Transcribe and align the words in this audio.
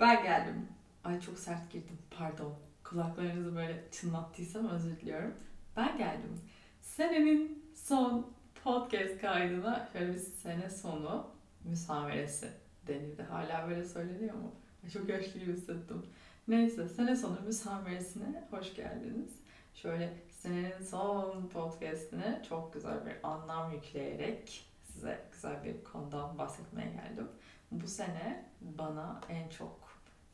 Ben 0.00 0.22
geldim. 0.22 0.68
Ay 1.04 1.20
çok 1.20 1.38
sert 1.38 1.70
girdim. 1.72 1.98
Pardon. 2.18 2.54
Kulaklarınızı 2.84 3.56
böyle 3.56 3.84
çınlattıysam 3.92 4.68
özür 4.68 5.00
diliyorum. 5.00 5.34
Ben 5.76 5.98
geldim. 5.98 6.40
Senenin 6.80 7.64
son 7.74 8.32
podcast 8.64 9.20
kaydına 9.20 9.88
şöyle 9.92 10.12
bir 10.12 10.18
sene 10.18 10.70
sonu 10.70 11.26
müsameresi 11.64 12.48
denildi. 12.86 13.22
Hala 13.22 13.68
böyle 13.68 13.84
söyleniyor 13.84 14.34
mu? 14.34 14.54
Çok 14.92 15.08
yaşlı 15.08 15.40
gibi 15.40 15.52
hissettim. 15.52 16.06
Neyse 16.48 16.88
sene 16.88 17.16
sonu 17.16 17.40
müsameresine 17.46 18.44
hoş 18.50 18.74
geldiniz. 18.74 19.32
Şöyle 19.74 20.14
senenin 20.30 20.84
son 20.84 21.48
podcastine 21.48 22.42
çok 22.48 22.74
güzel 22.74 23.06
bir 23.06 23.14
anlam 23.22 23.72
yükleyerek 23.72 24.66
size 24.84 25.24
güzel 25.32 25.64
bir 25.64 25.84
konudan 25.84 26.38
bahsetmeye 26.38 26.90
geldim. 26.90 27.28
Bu 27.70 27.88
sene 27.88 28.44
bana 28.60 29.20
en 29.28 29.48
çok 29.48 29.83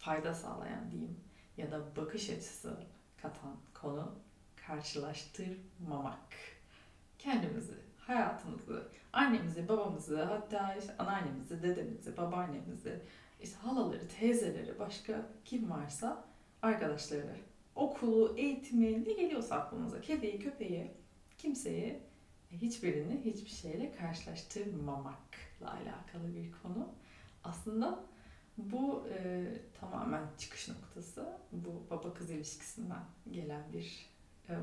fayda 0.00 0.34
sağlayan 0.34 0.90
diyeyim 0.90 1.16
ya 1.56 1.70
da 1.70 1.96
bakış 1.96 2.30
açısı 2.30 2.76
katan 3.22 3.56
konu 3.74 4.14
karşılaştırmamak. 4.66 6.34
Kendimizi, 7.18 7.74
hayatımızı, 7.98 8.88
annemizi, 9.12 9.68
babamızı, 9.68 10.22
hatta 10.22 10.74
işte 10.74 10.96
anneannemizi, 10.98 11.62
dedemizi, 11.62 12.16
babaannemizi, 12.16 13.02
işte 13.42 13.56
halaları, 13.56 14.08
teyzeleri, 14.08 14.78
başka 14.78 15.26
kim 15.44 15.70
varsa 15.70 16.24
arkadaşları, 16.62 17.36
okulu, 17.74 18.34
eğitimi 18.36 19.04
ne 19.04 19.12
geliyorsa 19.12 19.56
aklımıza, 19.56 20.00
kediyi, 20.00 20.38
köpeği, 20.38 20.90
kimseyi, 21.38 22.02
hiçbirini 22.50 23.24
hiçbir 23.24 23.50
şeyle 23.50 23.92
karşılaştırmamakla 23.92 25.72
alakalı 25.72 26.34
bir 26.34 26.52
konu. 26.62 26.88
Aslında 27.44 28.00
bu 28.72 29.08
e, 29.08 29.46
tamamen 29.80 30.22
çıkış 30.38 30.68
noktası. 30.68 31.38
Bu 31.52 31.82
baba 31.90 32.14
kız 32.14 32.30
ilişkisinden 32.30 33.02
gelen 33.30 33.72
bir 33.72 34.06
e, 34.48 34.54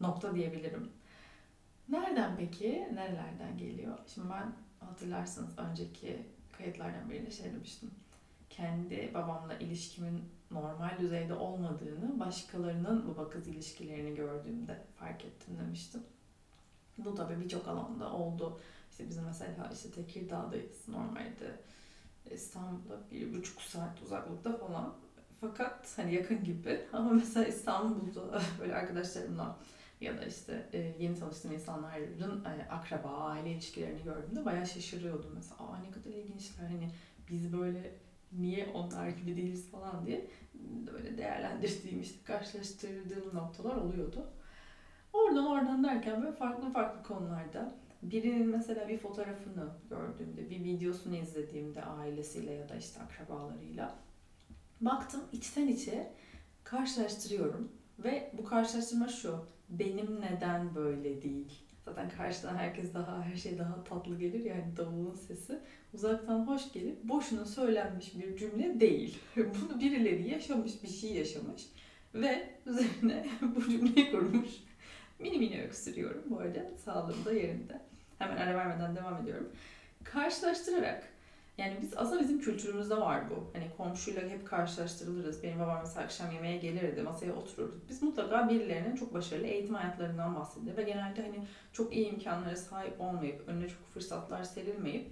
nokta 0.00 0.34
diyebilirim. 0.34 0.90
Nereden 1.88 2.36
peki? 2.36 2.88
Nerelerden 2.94 3.58
geliyor? 3.58 3.98
Şimdi 4.14 4.30
ben 4.30 4.52
hatırlarsınız 4.86 5.58
önceki 5.58 6.26
kayıtlardan 6.58 7.10
birinde 7.10 7.30
şey 7.30 7.52
demiştim. 7.52 7.90
Kendi 8.50 9.10
babamla 9.14 9.54
ilişkimin 9.54 10.24
normal 10.50 10.98
düzeyde 10.98 11.34
olmadığını 11.34 12.20
başkalarının 12.20 13.08
baba 13.08 13.30
kız 13.30 13.48
ilişkilerini 13.48 14.14
gördüğümde 14.14 14.82
fark 14.96 15.24
ettim 15.24 15.58
demiştim. 15.58 16.02
Bu 16.98 17.14
tabii 17.14 17.40
birçok 17.40 17.68
alanda 17.68 18.12
oldu. 18.12 18.60
İşte 18.90 19.08
bizim 19.08 19.24
mesela 19.24 19.70
işte 19.72 19.90
Tekirdağ'dayız 19.90 20.88
normalde 20.88 21.60
İstanbul'da 22.30 23.00
bir 23.10 23.34
buçuk 23.34 23.62
saat 23.62 24.02
uzaklıkta 24.02 24.56
falan. 24.56 24.94
Fakat 25.40 25.98
hani 25.98 26.14
yakın 26.14 26.44
gibi 26.44 26.80
ama 26.92 27.10
mesela 27.12 27.46
İstanbul'da 27.46 28.40
böyle 28.60 28.74
arkadaşlarımla 28.74 29.56
ya 30.00 30.18
da 30.18 30.24
işte 30.24 30.68
e, 30.72 30.78
yeni 30.98 31.18
tanıştığım 31.18 31.52
insanların 31.52 32.44
e, 32.44 32.68
akraba, 32.70 33.08
aile 33.08 33.50
ilişkilerini 33.50 34.02
gördüğümde 34.02 34.44
bayağı 34.44 34.66
şaşırıyordum. 34.66 35.30
Mesela 35.34 35.56
Aa, 35.56 35.78
ne 35.78 35.90
kadar 35.90 36.10
ilginçler 36.10 36.66
hani 36.68 36.90
biz 37.30 37.52
böyle 37.52 37.94
niye 38.32 38.66
onlar 38.74 39.08
gibi 39.08 39.36
değiliz 39.36 39.70
falan 39.70 40.06
diye 40.06 40.26
böyle 40.92 41.18
değerlendirdiğim 41.18 42.00
işte 42.00 42.24
karşılaştırdığım 42.24 43.34
noktalar 43.34 43.76
oluyordu. 43.76 44.26
Oradan 45.12 45.46
oradan 45.46 45.84
derken 45.84 46.22
böyle 46.22 46.32
farklı 46.32 46.70
farklı 46.70 47.02
konularda 47.02 47.74
birinin 48.02 48.48
mesela 48.48 48.88
bir 48.88 48.98
fotoğrafını 48.98 49.68
gördüğümde, 49.90 50.50
bir 50.50 50.64
videosunu 50.64 51.16
izlediğimde 51.16 51.82
ailesiyle 51.82 52.52
ya 52.52 52.68
da 52.68 52.76
işte 52.76 53.00
akrabalarıyla 53.00 53.94
baktım 54.80 55.20
içten 55.32 55.68
içe 55.68 56.10
karşılaştırıyorum 56.64 57.72
ve 57.98 58.32
bu 58.38 58.44
karşılaştırma 58.44 59.08
şu 59.08 59.44
benim 59.68 60.20
neden 60.20 60.74
böyle 60.74 61.22
değil? 61.22 61.52
Zaten 61.84 62.10
karşıdan 62.16 62.56
herkes 62.56 62.94
daha 62.94 63.22
her 63.22 63.36
şey 63.36 63.58
daha 63.58 63.84
tatlı 63.84 64.18
gelir 64.18 64.44
yani 64.44 64.76
davulun 64.76 65.14
sesi 65.14 65.58
uzaktan 65.94 66.46
hoş 66.46 66.72
gelir 66.72 66.94
boşuna 67.04 67.44
söylenmiş 67.44 68.18
bir 68.18 68.36
cümle 68.36 68.80
değil. 68.80 69.18
Bunu 69.36 69.80
birileri 69.80 70.28
yaşamış 70.28 70.82
bir 70.82 70.88
şey 70.88 71.12
yaşamış 71.12 71.62
ve 72.14 72.50
üzerine 72.66 73.26
bu 73.56 73.68
cümleyi 73.68 74.10
kurmuş. 74.10 74.50
Mini 75.18 75.38
mini 75.38 75.62
öksürüyorum 75.62 76.22
bu 76.30 76.38
arada 76.38 76.70
sağlığım 76.84 77.24
da 77.24 77.32
yerinde 77.32 77.80
Hemen 78.20 78.36
ara 78.36 78.54
vermeden 78.54 78.96
devam 78.96 79.22
ediyorum. 79.22 79.48
Karşılaştırarak 80.04 81.08
yani 81.58 81.76
biz 81.82 81.96
aslında 81.96 82.20
bizim 82.20 82.40
kültürümüzde 82.40 82.96
var 82.96 83.30
bu. 83.30 83.50
Hani 83.52 83.70
komşuyla 83.76 84.22
hep 84.22 84.46
karşılaştırılırız. 84.46 85.42
Benim 85.42 85.60
babam 85.60 85.78
mesela 85.80 86.04
akşam 86.04 86.32
yemeğe 86.32 86.58
gelirdi, 86.58 87.02
masaya 87.02 87.32
otururuz. 87.32 87.74
Biz 87.88 88.02
mutlaka 88.02 88.48
birilerinin 88.48 88.96
çok 88.96 89.14
başarılı 89.14 89.46
eğitim 89.46 89.74
hayatlarından 89.74 90.34
bahsediyor 90.34 90.76
ve 90.76 90.82
genelde 90.82 91.22
hani 91.22 91.46
çok 91.72 91.96
iyi 91.96 92.06
imkanlara 92.06 92.56
sahip 92.56 93.00
olmayıp, 93.00 93.48
önüne 93.48 93.68
çok 93.68 93.86
fırsatlar 93.86 94.44
serilmeyip 94.44 95.06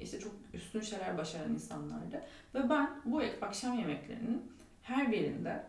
işte 0.00 0.20
çok 0.20 0.32
üstün 0.54 0.80
şeyler 0.80 1.18
başaran 1.18 1.52
insanlardı. 1.52 2.22
Ve 2.54 2.70
ben 2.70 2.90
bu 3.04 3.22
akşam 3.42 3.78
yemeklerinin 3.78 4.52
her 4.82 5.12
birinde 5.12 5.64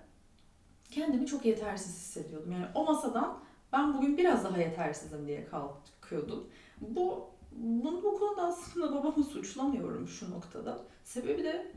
kendimi 0.89 1.27
çok 1.27 1.45
yetersiz 1.45 1.95
hissediyordum. 1.95 2.51
Yani 2.51 2.65
o 2.75 2.85
masadan 2.85 3.39
ben 3.73 3.93
bugün 3.93 4.17
biraz 4.17 4.43
daha 4.43 4.57
yetersizim 4.57 5.27
diye 5.27 5.45
kalkıyordum. 5.45 6.47
Bu 6.81 7.31
bunu 7.51 8.03
bu 8.03 8.19
konuda 8.19 8.41
aslında 8.41 8.95
babamı 8.95 9.23
suçlamıyorum 9.23 10.07
şu 10.07 10.31
noktada. 10.31 10.85
Sebebi 11.03 11.43
de 11.43 11.71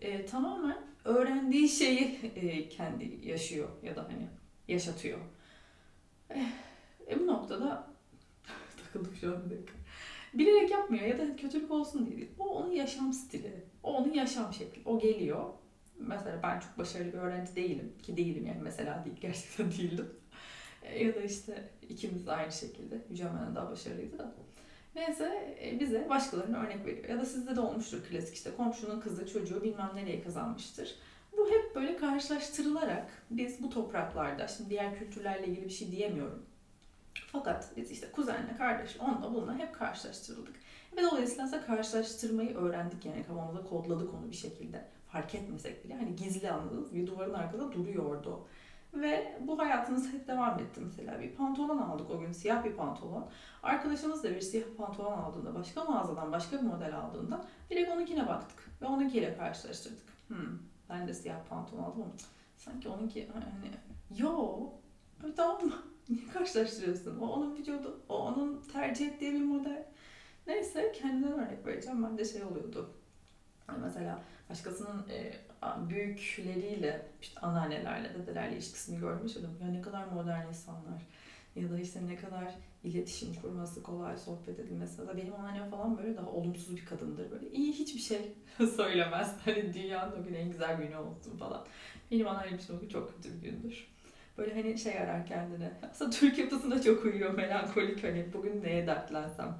e, 0.00 0.26
tamamen 0.26 0.78
öğrendiği 1.04 1.68
şeyi 1.68 2.18
e, 2.36 2.68
kendi 2.68 3.28
yaşıyor 3.28 3.68
ya 3.82 3.96
da 3.96 4.04
hani 4.04 4.28
yaşatıyor. 4.68 5.18
E, 6.30 6.46
e 7.10 7.20
bu 7.20 7.26
noktada 7.26 7.88
takıldık 8.84 9.16
şu 9.20 9.34
an 9.34 9.50
bir. 9.50 9.58
Bilerek 10.38 10.70
yapmıyor 10.70 11.04
ya 11.04 11.18
da 11.18 11.36
kötülük 11.36 11.70
olsun 11.70 12.06
diye 12.06 12.16
değil. 12.16 12.30
O 12.38 12.48
onun 12.48 12.72
yaşam 12.72 13.12
stili. 13.12 13.64
O 13.82 13.96
onun 13.96 14.12
yaşam 14.12 14.52
şekli. 14.52 14.82
O 14.84 14.98
geliyor. 14.98 15.44
Mesela 15.98 16.40
ben 16.42 16.60
çok 16.60 16.78
başarılı 16.78 17.12
bir 17.12 17.18
öğrenci 17.18 17.56
değilim. 17.56 17.92
Ki 18.02 18.16
değilim 18.16 18.46
yani 18.46 18.60
mesela 18.62 19.04
değil. 19.04 19.16
Gerçekten 19.20 19.70
değildim. 19.78 20.08
E, 20.86 21.04
ya 21.04 21.14
da 21.14 21.20
işte 21.20 21.64
ikimiz 21.88 22.26
de 22.26 22.32
aynı 22.32 22.52
şekilde. 22.52 23.02
Yücemen 23.10 23.54
daha 23.54 23.70
başarılıydı 23.70 24.18
da. 24.18 24.32
Neyse 24.94 25.56
e, 25.62 25.80
bize 25.80 26.08
başkalarına 26.08 26.58
örnek 26.58 26.86
veriyor. 26.86 27.08
Ya 27.08 27.20
da 27.20 27.24
sizde 27.24 27.56
de 27.56 27.60
olmuştur 27.60 27.98
klasik 28.10 28.34
işte 28.34 28.50
komşunun 28.56 29.00
kızı 29.00 29.32
çocuğu 29.32 29.62
bilmem 29.62 29.90
nereye 29.94 30.22
kazanmıştır. 30.22 30.94
Bu 31.36 31.50
hep 31.50 31.74
böyle 31.74 31.96
karşılaştırılarak 31.96 33.06
biz 33.30 33.62
bu 33.62 33.70
topraklarda, 33.70 34.48
şimdi 34.48 34.70
diğer 34.70 34.98
kültürlerle 34.98 35.46
ilgili 35.46 35.64
bir 35.64 35.70
şey 35.70 35.90
diyemiyorum. 35.90 36.42
Fakat 37.32 37.76
biz 37.76 37.90
işte 37.90 38.10
kuzenle, 38.12 38.56
kardeş, 38.58 38.96
onunla 39.00 39.34
bununla 39.34 39.58
hep 39.58 39.74
karşılaştırıldık. 39.74 40.54
Ve 40.96 41.02
dolayısıyla 41.02 41.66
karşılaştırmayı 41.66 42.56
öğrendik 42.56 43.04
yani 43.04 43.24
kafamıza 43.24 43.62
kodladık 43.62 44.14
onu 44.14 44.30
bir 44.30 44.36
şekilde. 44.36 44.84
Fark 45.12 45.34
etmesek 45.34 45.84
bile 45.84 45.94
hani 45.94 46.16
gizli 46.16 46.50
anladınız 46.50 46.94
bir 46.94 47.06
duvarın 47.06 47.34
arkasında 47.34 47.72
duruyordu. 47.72 48.46
Ve 49.00 49.38
bu 49.40 49.58
hayatımız 49.58 50.12
hep 50.12 50.28
devam 50.28 50.58
etti 50.58 50.80
mesela. 50.80 51.20
Bir 51.20 51.34
pantolon 51.34 51.78
aldık 51.78 52.10
o 52.10 52.20
gün, 52.20 52.32
siyah 52.32 52.64
bir 52.64 52.72
pantolon. 52.72 53.28
Arkadaşımız 53.62 54.24
da 54.24 54.30
bir 54.30 54.40
siyah 54.40 54.66
pantolon 54.76 55.18
aldığında, 55.18 55.54
başka 55.54 55.84
mağazadan 55.84 56.32
başka 56.32 56.56
bir 56.56 56.62
model 56.62 56.98
aldığında 56.98 57.44
direkt 57.70 57.90
onunkine 57.90 58.28
baktık 58.28 58.70
ve 58.82 58.86
onunkiyle 58.86 59.36
karşılaştırdık. 59.36 60.06
Hmm, 60.28 60.58
ben 60.88 61.08
de 61.08 61.14
siyah 61.14 61.44
pantolon 61.48 61.82
aldım 61.82 62.02
ama 62.02 62.12
sanki 62.56 62.88
onunki 62.88 63.28
hani 63.32 63.70
yo 64.20 64.58
tamam 65.36 65.64
mı? 65.64 65.72
Niye 66.08 66.28
karşılaştırıyorsun? 66.28 67.18
O 67.18 67.26
onun 67.26 67.56
vücudu, 67.56 68.00
o 68.08 68.18
onun 68.18 68.62
tercih 68.72 69.06
ettiği 69.06 69.32
bir 69.32 69.44
model. 69.44 69.86
Neyse 70.46 70.92
kendimden 70.92 71.32
örnek 71.32 71.66
vereceğim. 71.66 72.04
Ben 72.04 72.18
de 72.18 72.24
şey 72.24 72.44
oluyordu. 72.44 72.90
Mesela 73.82 74.20
başkasının 74.50 75.08
e, 75.08 75.32
büyükleriyle, 75.88 77.06
işte 77.22 77.40
anneannelerle, 77.40 78.14
dedelerle 78.14 78.54
ilişkisini 78.54 79.00
görmüş 79.00 79.36
adam. 79.36 79.50
Ya 79.62 79.68
ne 79.68 79.80
kadar 79.80 80.04
modern 80.06 80.48
insanlar. 80.48 81.02
Ya 81.56 81.70
da 81.70 81.80
işte 81.80 82.06
ne 82.06 82.16
kadar 82.16 82.54
iletişim 82.84 83.34
kurması 83.34 83.82
kolay, 83.82 84.16
sohbet 84.16 84.58
edilmesi. 84.58 85.00
Ya 85.00 85.16
benim 85.16 85.34
anneannem 85.34 85.70
falan 85.70 85.98
böyle 85.98 86.16
daha 86.16 86.30
olumsuz 86.30 86.76
bir 86.76 86.84
kadındır. 86.84 87.30
Böyle 87.30 87.50
iyi 87.50 87.72
hiçbir 87.72 88.00
şey 88.00 88.20
söylemez. 88.76 89.36
Hani 89.44 89.74
dünyanın 89.74 90.22
o 90.22 90.24
gün 90.24 90.34
en 90.34 90.50
güzel 90.50 90.76
günü 90.76 90.96
olsun 90.96 91.36
falan. 91.38 91.64
Benim 92.10 92.28
anneannem 92.28 92.54
için 92.54 92.78
o 92.78 92.88
çok 92.88 93.16
kötü 93.16 93.34
bir 93.34 93.50
gündür. 93.50 93.88
Böyle 94.38 94.54
hani 94.54 94.78
şey 94.78 94.98
arar 94.98 95.26
kendine. 95.26 95.72
Aslında 95.90 96.10
Türk 96.10 96.38
yapısında 96.38 96.82
çok 96.82 97.04
uyuyor 97.04 97.34
melankolik 97.34 98.04
hani 98.04 98.26
bugün 98.32 98.62
neye 98.62 98.86
dertlensem 98.86 99.58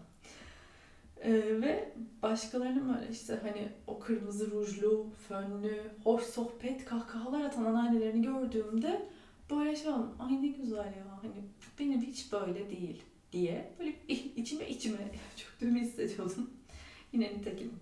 ee, 1.24 1.32
ve 1.60 1.92
başkalarının 2.22 2.94
böyle 2.94 3.10
işte 3.10 3.40
hani 3.42 3.68
o 3.86 3.98
kırmızı 3.98 4.50
rujlu, 4.50 5.06
fönlü, 5.28 5.82
hoş 6.04 6.22
sohbet, 6.22 6.84
kahkahalar 6.84 7.44
atan 7.44 7.64
anneannelerini 7.64 8.22
gördüğümde 8.22 9.08
böyle 9.50 9.76
şey 9.76 9.92
oldu. 9.92 10.14
Ay 10.18 10.42
ne 10.42 10.48
güzel 10.48 10.76
ya 10.76 11.18
hani 11.22 11.32
benim 11.78 12.00
hiç 12.00 12.32
böyle 12.32 12.70
değil 12.70 13.02
diye 13.32 13.72
böyle 13.78 13.96
içime 14.08 14.68
içime 14.68 15.10
çöktüğümü 15.36 15.80
hissediyordum. 15.80 16.50
Yine 17.12 17.24
nitekim 17.24 17.72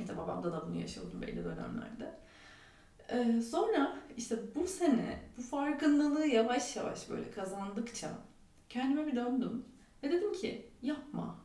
işte 0.00 0.16
babamda 0.16 0.52
da 0.52 0.66
bunu 0.66 0.80
yaşıyordum 0.80 1.22
belli 1.22 1.44
dönemlerde. 1.44 2.14
Ee, 3.08 3.40
sonra 3.40 3.96
işte 4.16 4.36
bu 4.54 4.66
sene 4.66 5.20
bu 5.38 5.42
farkındalığı 5.42 6.26
yavaş 6.26 6.76
yavaş 6.76 7.10
böyle 7.10 7.30
kazandıkça 7.30 8.08
kendime 8.68 9.06
bir 9.06 9.16
döndüm 9.16 9.64
ve 10.02 10.12
dedim 10.12 10.32
ki 10.32 10.66
yapma, 10.82 11.38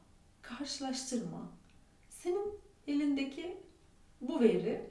karşılaştırma. 0.57 1.51
Senin 2.09 2.59
elindeki 2.87 3.57
bu 4.21 4.39
veri 4.39 4.89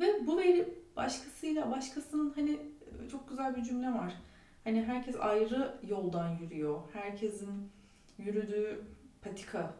ve 0.00 0.26
bu 0.26 0.38
veri 0.38 0.78
başkasıyla 0.96 1.70
başkasının 1.70 2.30
hani 2.30 2.58
çok 3.10 3.28
güzel 3.28 3.56
bir 3.56 3.62
cümle 3.62 3.92
var. 3.92 4.14
Hani 4.64 4.82
herkes 4.82 5.16
ayrı 5.16 5.78
yoldan 5.88 6.38
yürüyor. 6.38 6.80
Herkesin 6.92 7.70
yürüdüğü 8.18 8.84
patika 9.22 9.74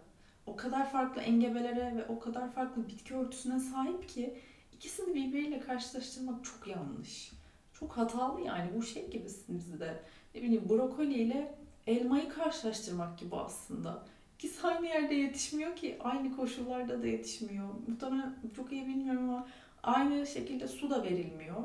o 0.46 0.56
kadar 0.56 0.92
farklı 0.92 1.22
engebelere 1.22 1.96
ve 1.96 2.06
o 2.06 2.18
kadar 2.18 2.52
farklı 2.52 2.88
bitki 2.88 3.14
örtüsüne 3.14 3.60
sahip 3.60 4.08
ki 4.08 4.38
ikisini 4.72 5.14
birbiriyle 5.14 5.60
karşılaştırmak 5.60 6.44
çok 6.44 6.66
yanlış. 6.66 7.32
Çok 7.72 7.96
hatalı 7.96 8.40
yani 8.40 8.70
bu 8.76 8.82
şey 8.82 9.10
gibisiniz 9.10 9.80
de. 9.80 10.02
Ne 10.34 10.42
bileyim 10.42 10.68
brokoli 10.68 11.14
ile 11.14 11.54
elmayı 11.86 12.28
karşılaştırmak 12.28 13.18
gibi 13.18 13.36
aslında. 13.36 14.04
İkisi 14.42 14.66
aynı 14.66 14.86
yerde 14.86 15.14
yetişmiyor 15.14 15.76
ki 15.76 15.96
aynı 16.00 16.36
koşullarda 16.36 17.02
da 17.02 17.06
yetişmiyor. 17.06 17.68
Muhtemelen 17.86 18.36
çok 18.56 18.72
iyi 18.72 18.86
bilmiyorum 18.86 19.30
ama 19.30 19.48
aynı 19.82 20.26
şekilde 20.26 20.68
su 20.68 20.90
da 20.90 21.04
verilmiyor. 21.04 21.62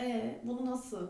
E, 0.00 0.40
bunu 0.44 0.66
nasıl 0.66 1.08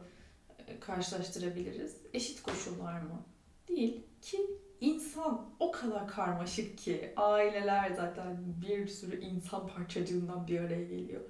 e, 0.66 0.80
karşılaştırabiliriz? 0.80 1.96
Eşit 2.14 2.42
koşullar 2.42 3.00
mı? 3.00 3.22
Değil 3.68 4.02
ki 4.22 4.38
insan 4.80 5.46
o 5.60 5.70
kadar 5.70 6.08
karmaşık 6.08 6.78
ki 6.78 7.12
aileler 7.16 7.90
zaten 7.90 8.36
bir 8.66 8.86
sürü 8.86 9.20
insan 9.20 9.66
parçacığından 9.66 10.46
bir 10.46 10.60
araya 10.60 10.84
geliyor. 10.84 11.20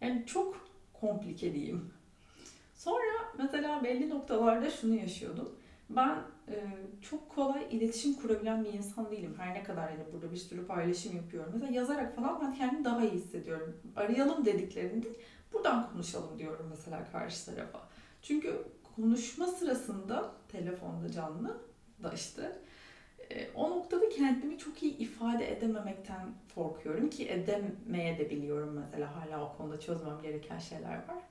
Yani 0.00 0.26
çok 0.26 0.68
komplike 0.92 1.54
diyeyim. 1.54 1.92
Sonra 2.74 3.32
mesela 3.38 3.84
belli 3.84 4.10
noktalarda 4.10 4.70
şunu 4.70 4.94
yaşıyordum. 4.94 5.56
Ben 5.90 6.18
e, 6.48 6.54
çok 7.02 7.28
kolay 7.28 7.66
iletişim 7.70 8.14
kurabilen 8.14 8.64
bir 8.64 8.72
insan 8.72 9.10
değilim. 9.10 9.34
Her 9.38 9.54
ne 9.54 9.62
kadar 9.62 9.90
yani 9.90 10.04
burada 10.12 10.32
bir 10.32 10.36
sürü 10.36 10.66
paylaşım 10.66 11.16
yapıyorum. 11.16 11.50
Mesela 11.54 11.72
yazarak 11.72 12.16
falan 12.16 12.40
ben 12.42 12.54
kendimi 12.54 12.84
daha 12.84 13.02
iyi 13.02 13.10
hissediyorum. 13.10 13.76
Arayalım 13.96 14.44
dediklerinde 14.44 15.08
buradan 15.52 15.92
konuşalım 15.92 16.38
diyorum 16.38 16.66
mesela 16.70 17.04
karşı 17.12 17.44
tarafa. 17.44 17.80
Çünkü 18.22 18.64
konuşma 18.96 19.46
sırasında 19.46 20.32
telefonda 20.48 21.12
canlı 21.12 21.60
da 22.02 22.12
işte 22.12 22.52
e, 23.30 23.50
o 23.54 23.70
noktada 23.70 24.08
kendimi 24.08 24.58
çok 24.58 24.82
iyi 24.82 24.98
ifade 24.98 25.56
edememekten 25.56 26.28
korkuyorum 26.54 27.10
ki 27.10 27.28
edemeye 27.28 28.18
de 28.18 28.30
biliyorum 28.30 28.82
mesela 28.84 29.16
hala 29.16 29.44
o 29.44 29.56
konuda 29.56 29.80
çözmem 29.80 30.22
gereken 30.22 30.58
şeyler 30.58 30.94
var. 30.94 31.22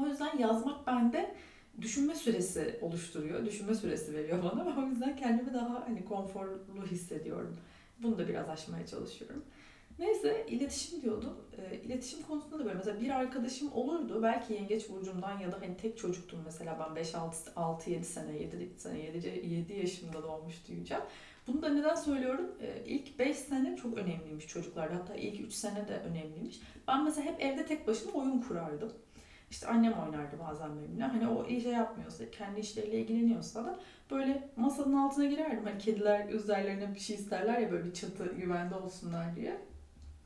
O 0.00 0.06
yüzden 0.06 0.38
yazmak 0.38 0.86
bende 0.86 1.34
düşünme 1.80 2.14
süresi 2.14 2.78
oluşturuyor. 2.80 3.46
Düşünme 3.46 3.74
süresi 3.74 4.14
veriyor 4.14 4.42
bana 4.52 4.82
o 4.82 4.88
yüzden 4.88 5.16
kendimi 5.16 5.54
daha 5.54 5.88
hani 5.88 6.04
konforlu 6.04 6.86
hissediyorum. 6.90 7.56
Bunu 8.02 8.18
da 8.18 8.28
biraz 8.28 8.48
aşmaya 8.48 8.86
çalışıyorum. 8.86 9.44
Neyse 9.98 10.46
iletişim 10.48 11.02
diyordum. 11.02 11.36
E, 11.58 11.76
iletişim 11.76 12.22
konusunda 12.22 12.58
da 12.58 12.64
böyle 12.64 12.74
mesela 12.74 13.00
bir 13.00 13.10
arkadaşım 13.10 13.72
olurdu. 13.72 14.22
Belki 14.22 14.52
yengeç 14.52 14.88
burcumdan 14.88 15.38
ya 15.38 15.52
da 15.52 15.60
hani 15.60 15.76
tek 15.76 15.98
çocuktum 15.98 16.40
mesela 16.44 16.92
ben 16.96 17.02
5-6-7 17.02 18.02
sene 18.02 18.38
7 18.38 18.70
sene 18.76 18.98
7, 18.98 19.28
7 19.54 19.72
yaşımda 19.72 20.22
doğmuş 20.22 20.54
diyeceğim. 20.68 21.02
Bunu 21.46 21.62
da 21.62 21.68
neden 21.68 21.94
söylüyorum? 21.94 22.50
E, 22.60 22.84
ilk 22.86 23.18
5 23.18 23.36
sene 23.36 23.76
çok 23.76 23.98
önemliymiş 23.98 24.46
çocuklarda. 24.46 24.94
Hatta 24.94 25.14
ilk 25.14 25.40
3 25.40 25.52
sene 25.52 25.88
de 25.88 25.96
önemliymiş. 25.96 26.60
Ben 26.88 27.04
mesela 27.04 27.26
hep 27.26 27.40
evde 27.40 27.66
tek 27.66 27.86
başıma 27.86 28.12
oyun 28.12 28.40
kurardım. 28.40 28.92
İşte 29.50 29.66
annem 29.66 29.92
oynardı 29.92 30.38
bazen 30.48 30.70
benimle. 30.78 31.04
Hani 31.04 31.28
o 31.28 31.46
şey 31.48 31.72
yapmıyorsa, 31.72 32.30
kendi 32.30 32.60
işleriyle 32.60 33.00
ilgileniyorsa 33.00 33.64
da 33.64 33.78
böyle 34.10 34.48
masanın 34.56 34.96
altına 34.96 35.24
girerdim. 35.24 35.64
Hani 35.64 35.78
kediler 35.78 36.28
üzerlerine 36.28 36.94
bir 36.94 37.00
şey 37.00 37.16
isterler 37.16 37.58
ya 37.58 37.70
böyle 37.70 37.84
bir 37.84 37.92
çatı 37.92 38.24
güvende 38.24 38.74
olsunlar 38.74 39.36
diye. 39.36 39.58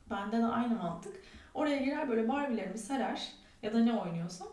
Bende 0.09 0.37
de 0.37 0.45
aynı 0.45 0.75
mantık. 0.75 1.13
Oraya 1.53 1.77
girer 1.77 2.09
böyle 2.09 2.29
Barbie'lerimi 2.29 2.77
serer 2.77 3.31
ya 3.61 3.73
da 3.73 3.79
ne 3.79 3.93
oynuyorsam 3.93 4.47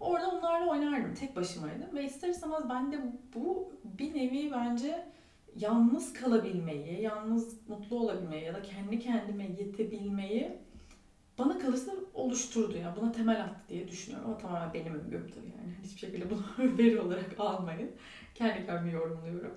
orada 0.00 0.30
onlarla 0.30 0.70
oynardım. 0.70 1.14
Tek 1.14 1.36
başımaydım 1.36 1.94
ve 1.94 2.04
ister 2.04 2.28
istemez 2.28 2.68
bende 2.68 2.98
bu 3.34 3.72
bir 3.84 4.14
nevi 4.14 4.52
bence 4.52 5.06
yalnız 5.56 6.12
kalabilmeyi, 6.12 7.02
yalnız 7.02 7.68
mutlu 7.68 7.98
olabilmeyi 7.98 8.44
ya 8.44 8.54
da 8.54 8.62
kendi 8.62 8.98
kendime 8.98 9.44
yetebilmeyi 9.44 10.58
bana 11.38 11.58
kalırsa 11.58 11.92
oluşturdu. 12.14 12.78
Yani 12.78 12.96
buna 13.00 13.12
temel 13.12 13.44
attı 13.44 13.60
diye 13.68 13.88
düşünüyorum. 13.88 14.28
Ama 14.30 14.38
tamamen 14.38 14.74
benim 14.74 14.94
öngörüm 14.94 15.30
tabii 15.34 15.52
yani. 15.58 15.74
Hiçbir 15.84 15.98
şekilde 15.98 16.30
bunu 16.30 16.42
veri 16.78 17.00
olarak 17.00 17.40
almayın. 17.40 17.90
Kendi 18.34 18.66
kendime 18.66 18.90
yorumluyorum. 18.90 19.54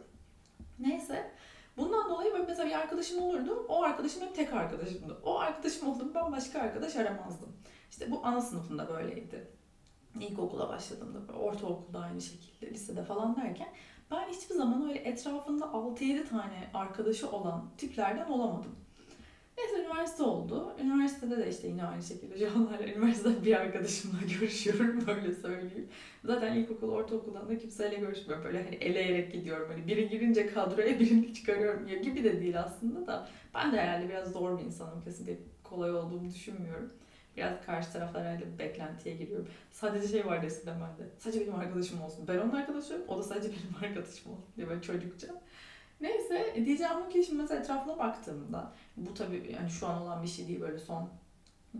Neyse. 0.79 1.31
Bundan 1.77 2.09
dolayı 2.09 2.33
böyle 2.33 2.43
mesela 2.43 2.69
bir 2.69 2.79
arkadaşım 2.79 3.21
olurdu. 3.21 3.65
O 3.69 3.83
arkadaşım 3.83 4.21
hep 4.21 4.35
tek 4.35 4.53
arkadaşımdı. 4.53 5.17
O 5.23 5.39
arkadaşım 5.39 5.87
olduğum 5.87 6.13
ben 6.15 6.31
başka 6.31 6.59
arkadaş 6.59 6.95
aramazdım. 6.95 7.49
İşte 7.91 8.11
bu 8.11 8.25
ana 8.25 8.41
sınıfında 8.41 8.89
böyleydi. 8.89 9.47
İlkokula 10.19 10.69
başladığımda, 10.69 11.33
ortaokulda 11.33 11.99
aynı 11.99 12.21
şekilde, 12.21 12.73
lisede 12.73 13.03
falan 13.03 13.35
derken 13.35 13.67
ben 14.11 14.27
hiçbir 14.29 14.55
zaman 14.55 14.89
öyle 14.89 14.99
etrafında 14.99 15.65
6-7 15.65 16.29
tane 16.29 16.69
arkadaşı 16.73 17.31
olan 17.31 17.69
tiplerden 17.77 18.29
olamadım. 18.29 18.75
Neyse 19.59 19.85
üniversite 19.85 20.23
oldu. 20.23 20.73
Üniversitede 20.81 21.37
de 21.37 21.49
işte 21.49 21.67
yine 21.67 21.83
aynı 21.83 22.03
şekilde 22.03 22.39
şu 22.39 22.51
anlar 22.55 22.79
üniversitede 22.79 23.45
bir 23.45 23.55
arkadaşımla 23.55 24.17
görüşüyorum 24.39 25.07
böyle 25.07 25.33
söyleyeyim. 25.33 25.87
Zaten 26.25 26.55
ilkokul, 26.55 26.89
ortaokuldan 26.89 27.49
da 27.49 27.57
kimseyle 27.57 27.95
görüşmüyorum. 27.95 28.45
Böyle 28.45 28.63
hani 28.63 28.75
eleyerek 28.75 29.33
gidiyorum. 29.33 29.67
Hani 29.71 29.87
biri 29.87 30.09
girince 30.09 30.47
kadroya 30.47 30.99
birini 30.99 31.33
çıkarıyorum 31.33 31.87
ya 31.87 31.97
gibi 31.97 32.23
de 32.23 32.41
değil 32.41 32.59
aslında 32.59 33.07
da. 33.07 33.29
Ben 33.55 33.71
de 33.71 33.81
herhalde 33.81 34.09
biraz 34.09 34.31
zor 34.31 34.59
bir 34.59 34.63
insanım. 34.63 35.01
Kesinlikle 35.01 35.37
kolay 35.63 35.95
olduğumu 35.95 36.29
düşünmüyorum. 36.33 36.91
Biraz 37.37 37.65
karşı 37.65 37.93
taraflar 37.93 38.25
herhalde 38.25 38.59
beklentiye 38.59 39.15
giriyorum. 39.15 39.47
Sadece 39.71 40.07
şey 40.07 40.25
vardı 40.25 40.45
eskiden 40.45 40.75
bende. 40.75 41.09
Sadece 41.17 41.41
benim 41.41 41.55
arkadaşım 41.55 42.01
olsun. 42.01 42.27
Ben 42.27 42.37
onun 42.37 42.51
arkadaşıyım, 42.51 43.01
o 43.07 43.17
da 43.17 43.23
sadece 43.23 43.47
benim 43.81 43.91
arkadaşım 43.91 44.31
olsun 44.31 44.45
diye 44.57 44.69
böyle 44.69 44.81
çocukça. 44.81 45.27
Neyse 46.01 46.53
diyeceğim 46.65 47.09
ki 47.09 47.23
şimdi 47.23 47.41
mesela 47.41 47.61
etrafına 47.61 47.97
baktığımda 47.97 48.71
bu 48.97 49.13
tabii 49.13 49.55
yani 49.59 49.69
şu 49.69 49.87
an 49.87 50.01
olan 50.01 50.23
bir 50.23 50.27
şey 50.27 50.47
değil 50.47 50.61
böyle 50.61 50.77
son 50.77 51.09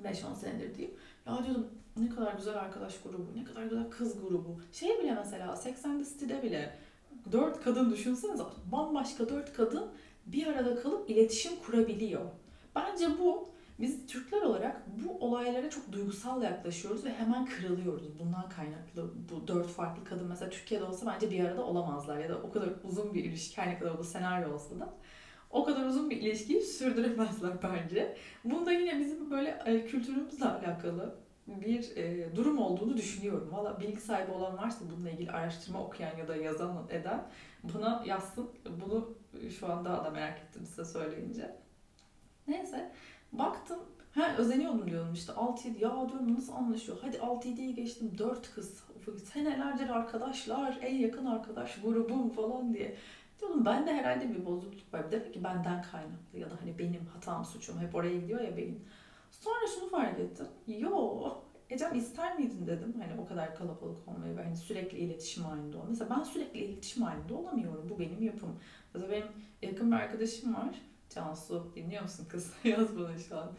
5-10 0.03 0.35
senedir 0.35 0.75
diyeyim. 0.75 0.97
Ya 1.25 1.45
diyordum 1.45 1.67
ne 1.97 2.09
kadar 2.09 2.33
güzel 2.33 2.57
arkadaş 2.57 3.01
grubu, 3.01 3.27
ne 3.35 3.43
kadar 3.43 3.63
güzel 3.63 3.89
kız 3.89 4.21
grubu. 4.21 4.61
Şey 4.71 4.99
bile 4.99 5.13
mesela 5.13 5.55
80 5.55 5.99
City'de 5.99 6.43
bile 6.43 6.77
dört 7.31 7.63
kadın 7.63 7.91
düşünsenize 7.91 8.43
bambaşka 8.71 9.29
dört 9.29 9.53
kadın 9.53 9.85
bir 10.25 10.47
arada 10.47 10.81
kalıp 10.81 11.09
iletişim 11.09 11.51
kurabiliyor. 11.65 12.25
Bence 12.75 13.07
bu 13.19 13.49
biz 13.79 14.07
Türkler 14.07 14.41
olarak 14.41 14.81
bu 14.87 15.25
olaylara 15.25 15.69
çok 15.69 15.91
duygusal 15.91 16.43
yaklaşıyoruz 16.43 17.05
ve 17.05 17.13
hemen 17.13 17.45
kırılıyoruz. 17.45 18.19
Bundan 18.19 18.49
kaynaklı 18.49 19.13
bu 19.31 19.47
dört 19.47 19.67
farklı 19.67 20.03
kadın 20.03 20.27
mesela 20.27 20.49
Türkiye'de 20.49 20.83
olsa 20.83 21.13
bence 21.13 21.31
bir 21.31 21.43
arada 21.43 21.65
olamazlar 21.65 22.19
ya 22.19 22.29
da 22.29 22.37
o 22.37 22.51
kadar 22.51 22.69
uzun 22.83 23.13
bir 23.13 23.23
ilişki 23.23 23.61
her 23.61 23.67
ne 23.67 23.79
kadar 23.79 23.97
da 23.97 24.03
senaryo 24.03 24.53
olsa 24.53 24.79
da 24.79 24.93
o 25.49 25.63
kadar 25.63 25.85
uzun 25.85 26.09
bir 26.09 26.17
ilişkiyi 26.17 26.61
sürdüremezler 26.61 27.51
bence. 27.63 28.17
Bunda 28.43 28.71
yine 28.71 28.99
bizim 28.99 29.31
böyle 29.31 29.59
e, 29.65 29.85
kültürümüzle 29.85 30.45
alakalı 30.45 31.15
bir 31.47 31.97
e, 31.97 32.35
durum 32.35 32.57
olduğunu 32.59 32.97
düşünüyorum. 32.97 33.49
Valla 33.51 33.79
bilgi 33.79 34.01
sahibi 34.01 34.31
olan 34.31 34.57
varsa 34.57 34.85
bununla 34.91 35.09
ilgili 35.09 35.31
araştırma 35.31 35.83
okuyan 35.83 36.17
ya 36.17 36.27
da 36.27 36.35
yazan 36.35 36.87
eden 36.89 37.27
buna 37.63 38.03
yazsın. 38.05 38.49
Bunu 38.81 39.13
şu 39.59 39.71
an 39.71 39.85
daha 39.85 40.05
da 40.05 40.09
merak 40.09 40.39
ettim 40.39 40.65
size 40.65 40.85
söyleyince. 40.85 41.55
Neyse 42.47 42.91
baktım 43.31 43.79
Ha 44.11 44.35
özeniyordum 44.37 44.91
diyorum 44.91 45.13
işte 45.13 45.31
6-7 45.31 45.67
ya 45.67 46.09
diyorum 46.09 46.35
nasıl 46.35 46.53
anlaşıyor? 46.53 46.97
Hadi 47.01 47.17
6-7'yi 47.17 47.75
geçtim 47.75 48.17
4 48.17 48.51
kız. 48.55 48.83
Senelerdir 49.33 49.89
arkadaşlar, 49.89 50.77
en 50.81 50.95
yakın 50.95 51.25
arkadaş 51.25 51.81
grubum 51.81 52.29
falan 52.29 52.73
diye. 52.73 52.95
Diyordum 53.39 53.65
ben 53.65 53.87
de 53.87 53.93
herhalde 53.93 54.29
bir 54.29 54.45
bozukluk 54.45 54.93
var. 54.93 55.11
Demek 55.11 55.33
ki 55.33 55.43
benden 55.43 55.81
kaynaklı 55.81 56.39
ya 56.39 56.49
da 56.49 56.53
hani 56.61 56.79
benim 56.79 57.05
hatam 57.05 57.45
suçum 57.45 57.79
hep 57.79 57.95
oraya 57.95 58.19
gidiyor 58.19 58.41
ya 58.41 58.57
beyin. 58.57 58.85
Sonra 59.31 59.67
şunu 59.75 59.89
fark 59.89 60.19
ettim. 60.19 60.47
Yo 60.67 61.19
Ecem 61.69 61.95
ister 61.95 62.39
miydin 62.39 62.67
dedim 62.67 62.93
hani 63.01 63.21
o 63.21 63.27
kadar 63.27 63.55
kalabalık 63.55 64.07
olmayı 64.07 64.37
ve 64.37 64.43
hani 64.43 64.57
sürekli 64.57 64.97
iletişim 64.97 65.43
halinde 65.43 65.77
olmayı. 65.77 65.89
Mesela 65.89 66.15
ben 66.17 66.23
sürekli 66.23 66.59
iletişim 66.59 67.03
halinde 67.03 67.33
olamıyorum. 67.33 67.89
Bu 67.89 67.99
benim 67.99 68.23
yapım. 68.23 68.59
Mesela 68.93 69.11
benim 69.11 69.27
yakın 69.61 69.91
bir 69.91 69.95
arkadaşım 69.95 70.55
var. 70.55 70.81
Cansu 71.09 71.71
dinliyor 71.75 72.03
musun 72.03 72.25
kız? 72.29 72.53
Yaz 72.63 72.99
bana 72.99 73.17
şu 73.17 73.37
an. 73.37 73.51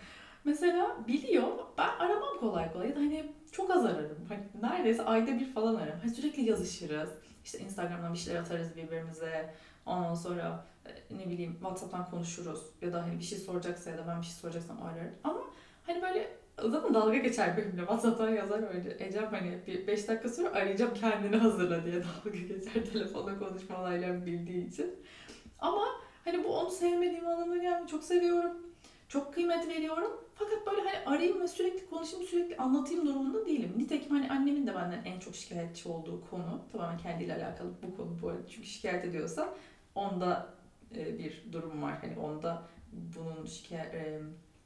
Mesela 0.44 0.96
biliyor. 1.08 1.46
Ben 1.78 1.88
aramam 1.88 2.38
kolay 2.40 2.72
kolay. 2.72 2.88
Ya 2.88 2.96
da 2.96 3.00
hani 3.00 3.32
çok 3.52 3.70
az 3.70 3.84
ararım. 3.84 4.26
Hani 4.28 4.40
neredeyse 4.62 5.02
ayda 5.02 5.38
bir 5.38 5.52
falan 5.52 5.74
ararım. 5.74 6.00
Hani 6.00 6.10
sürekli 6.10 6.42
yazışırız. 6.42 7.10
İşte 7.44 7.58
Instagram'dan 7.58 8.12
bir 8.12 8.18
şeyler 8.18 8.40
atarız 8.40 8.76
birbirimize. 8.76 9.54
Ondan 9.86 10.14
sonra 10.14 10.66
e, 10.86 11.18
ne 11.18 11.28
bileyim 11.30 11.52
WhatsApp'tan 11.52 12.10
konuşuruz. 12.10 12.62
Ya 12.82 12.92
da 12.92 13.02
hani 13.02 13.18
bir 13.18 13.24
şey 13.24 13.38
soracaksa 13.38 13.90
ya 13.90 13.98
da 13.98 14.06
ben 14.08 14.20
bir 14.20 14.26
şey 14.26 14.34
soracaksam 14.34 14.82
ararım. 14.82 15.14
Ama 15.24 15.40
hani 15.86 16.02
böyle 16.02 16.40
Zaten 16.68 16.94
dalga 16.94 17.16
geçer 17.16 17.56
benimle. 17.56 17.80
WhatsApp'tan 17.80 18.28
yazar 18.28 18.74
öyle. 18.74 18.96
Ecem 18.98 19.26
hani 19.30 19.58
bir 19.66 19.86
5 19.86 20.08
dakika 20.08 20.28
sonra 20.28 20.52
arayacağım 20.52 20.94
kendini 20.94 21.36
hazırla 21.36 21.84
diye 21.84 21.94
dalga 21.94 22.38
geçer 22.38 22.84
telefonla 22.92 23.38
konuşmalarla 23.38 24.26
bildiği 24.26 24.68
için. 24.68 24.94
Ama 25.58 25.86
hani 26.32 26.44
bu 26.44 26.48
onu 26.56 26.70
sevmediğim 26.70 27.26
anlamına 27.26 27.62
gelmiyor. 27.62 27.88
Çok 27.88 28.04
seviyorum. 28.04 28.52
Çok 29.08 29.34
kıymet 29.34 29.68
veriyorum. 29.68 30.20
Fakat 30.34 30.66
böyle 30.66 30.88
hani 30.88 31.06
arayayım 31.06 31.40
ve 31.40 31.48
sürekli 31.48 31.90
konuşayım, 31.90 32.26
sürekli 32.26 32.56
anlatayım 32.56 33.06
durumunda 33.06 33.46
değilim. 33.46 33.72
Nitekim 33.76 34.10
hani 34.10 34.30
annemin 34.30 34.66
de 34.66 34.74
benden 34.74 35.04
en 35.04 35.20
çok 35.20 35.36
şikayetçi 35.36 35.88
olduğu 35.88 36.30
konu, 36.30 36.60
tamamen 36.72 36.98
kendiyle 36.98 37.34
alakalı 37.34 37.70
bu 37.82 37.96
konu 37.96 38.18
bu 38.22 38.28
arada. 38.28 38.46
Çünkü 38.48 38.66
şikayet 38.66 39.04
ediyorsa 39.04 39.54
onda 39.94 40.54
e, 40.96 41.18
bir 41.18 41.44
durum 41.52 41.82
var. 41.82 41.98
Hani 42.00 42.18
onda 42.18 42.62
bunun 42.92 43.46
şikayet... 43.46 43.94
E, 43.94 44.20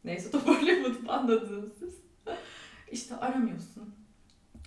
neyse 0.05 0.31
toparlayamadım 0.31 1.05
anladınız 1.11 1.73
siz. 1.79 1.95
işte 2.93 3.17
aramıyorsun. 3.17 3.95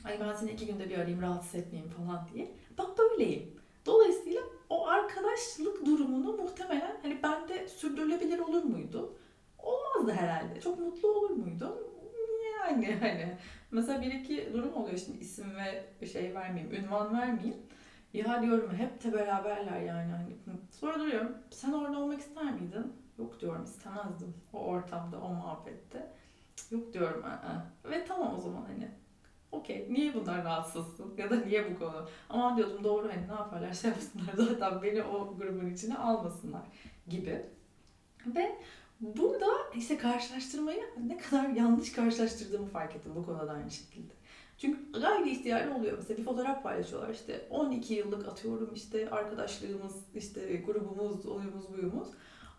Ay 0.05 0.19
ben 0.19 0.33
seni 0.33 0.51
iki 0.51 0.65
günde 0.65 0.89
bir 0.89 0.95
arayayım 0.95 1.21
rahatsız 1.21 1.55
etmeyeyim 1.55 1.91
falan 1.91 2.27
diye. 2.33 2.51
Ben 2.77 2.85
böyleyim. 2.97 3.55
Dolayısıyla 3.85 4.41
o 4.69 4.87
arkadaşlık 4.87 5.85
durumunu 5.85 6.33
muhtemelen 6.33 6.97
hani 7.01 7.23
bende 7.23 7.67
sürdürülebilir 7.67 8.39
olur 8.39 8.63
muydu? 8.63 9.17
Olmazdı 9.57 10.11
herhalde. 10.11 10.61
Çok 10.61 10.79
mutlu 10.79 11.07
olur 11.07 11.29
muydum? 11.29 11.73
Yani 12.59 12.95
hani 12.99 13.37
mesela 13.71 14.01
bir 14.01 14.11
iki 14.11 14.53
durum 14.53 14.73
oluyor 14.73 14.97
şimdi 14.97 15.17
isim 15.17 15.45
ve 15.55 16.05
şey 16.07 16.35
vermeyeyim, 16.35 16.75
ünvan 16.75 17.17
vermeyeyim. 17.17 17.57
Ya 18.13 18.41
diyorum 18.41 18.73
hep 18.75 19.03
de 19.03 19.13
beraberler 19.13 19.81
yani. 19.81 20.11
Hani 20.11 20.37
sonra 20.71 20.99
duruyorum. 20.99 21.37
Sen 21.51 21.71
orada 21.71 21.99
olmak 21.99 22.19
ister 22.19 22.43
miydin? 22.43 22.93
Yok 23.19 23.41
diyorum 23.41 23.63
istemezdim. 23.63 24.33
O 24.53 24.59
ortamda, 24.59 25.21
o 25.21 25.29
muhabbette. 25.29 26.13
Yok 26.71 26.93
diyorum. 26.93 27.25
Aa. 27.25 27.89
Ve 27.89 28.05
tamam 28.05 28.35
o 28.37 28.41
zaman 28.41 28.61
hani. 28.61 28.91
Okey. 29.51 29.87
Niye 29.89 30.13
bunlar 30.13 30.43
rahatsızsın? 30.43 31.13
Ya 31.17 31.29
da 31.29 31.35
niye 31.35 31.71
bu 31.71 31.79
konu? 31.79 32.09
Ama 32.29 32.57
diyordum 32.57 32.83
doğru 32.83 33.09
hani 33.09 33.27
ne 33.27 33.33
yaparlar 33.33 33.73
şey 33.73 33.91
yapsınlar. 33.91 34.33
Zaten 34.35 34.81
beni 34.83 35.03
o 35.03 35.37
grubun 35.37 35.69
içine 35.69 35.97
almasınlar 35.97 36.61
gibi. 37.07 37.45
Ve 38.25 38.55
burada 39.01 39.47
işte 39.75 39.97
karşılaştırmayı 39.97 40.83
ne 41.07 41.17
kadar 41.17 41.49
yanlış 41.49 41.91
karşılaştırdığımı 41.91 42.67
fark 42.67 42.95
ettim 42.95 43.11
bu 43.15 43.25
konuda 43.25 43.51
aynı 43.51 43.71
şekilde. 43.71 44.13
Çünkü 44.57 45.01
gayri 45.01 45.29
ihtiyarlı 45.29 45.75
oluyor. 45.75 45.97
Mesela 45.97 46.17
bir 46.17 46.23
fotoğraf 46.23 46.63
paylaşıyorlar 46.63 47.09
işte 47.09 47.47
12 47.49 47.93
yıllık 47.93 48.27
atıyorum 48.27 48.71
işte 48.75 49.09
arkadaşlığımız, 49.09 49.95
işte 50.15 50.55
grubumuz, 50.55 51.25
oyumuz, 51.25 51.73
buyumuz. 51.73 52.07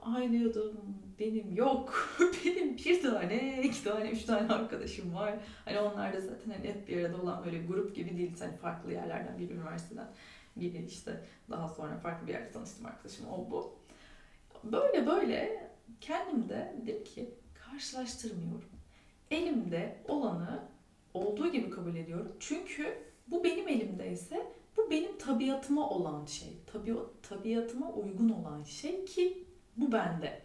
Ay 0.00 0.32
diyordum 0.32 0.74
benim 1.18 1.56
yok. 1.56 2.08
benim 2.44 2.76
bir 2.76 3.02
tane, 3.02 3.62
iki 3.62 3.84
tane, 3.84 4.10
üç 4.10 4.24
tane 4.24 4.52
arkadaşım 4.52 5.14
var. 5.14 5.34
Hani 5.64 5.78
onlar 5.78 6.12
da 6.12 6.20
zaten 6.20 6.50
hani 6.50 6.68
hep 6.68 6.88
bir 6.88 7.04
arada 7.04 7.22
olan 7.22 7.44
böyle 7.44 7.58
grup 7.58 7.94
gibi 7.94 8.16
değil. 8.16 8.32
Hani 8.38 8.56
farklı 8.56 8.92
yerlerden 8.92 9.38
bir 9.38 9.50
üniversiteden 9.50 10.08
biri 10.56 10.84
işte 10.84 11.24
daha 11.50 11.68
sonra 11.68 11.98
farklı 11.98 12.26
bir 12.26 12.32
yerde 12.32 12.50
tanıştım 12.50 12.86
arkadaşım 12.86 13.26
o 13.28 13.50
bu. 13.50 13.78
Böyle 14.64 15.06
böyle 15.06 15.70
kendimde 16.00 16.74
dedim 16.82 17.04
ki 17.04 17.30
karşılaştırmıyorum. 17.54 18.68
Elimde 19.30 19.96
olanı 20.08 20.62
olduğu 21.14 21.52
gibi 21.52 21.70
kabul 21.70 21.96
ediyorum. 21.96 22.32
Çünkü 22.40 22.98
bu 23.26 23.44
benim 23.44 23.68
elimdeyse 23.68 24.46
bu 24.76 24.90
benim 24.90 25.18
tabiatıma 25.18 25.90
olan 25.90 26.24
şey. 26.24 26.48
Tabi, 26.72 26.94
tabiatıma 27.22 27.92
uygun 27.92 28.28
olan 28.28 28.62
şey 28.62 29.04
ki 29.04 29.47
bu 29.78 29.92
bende. 29.92 30.42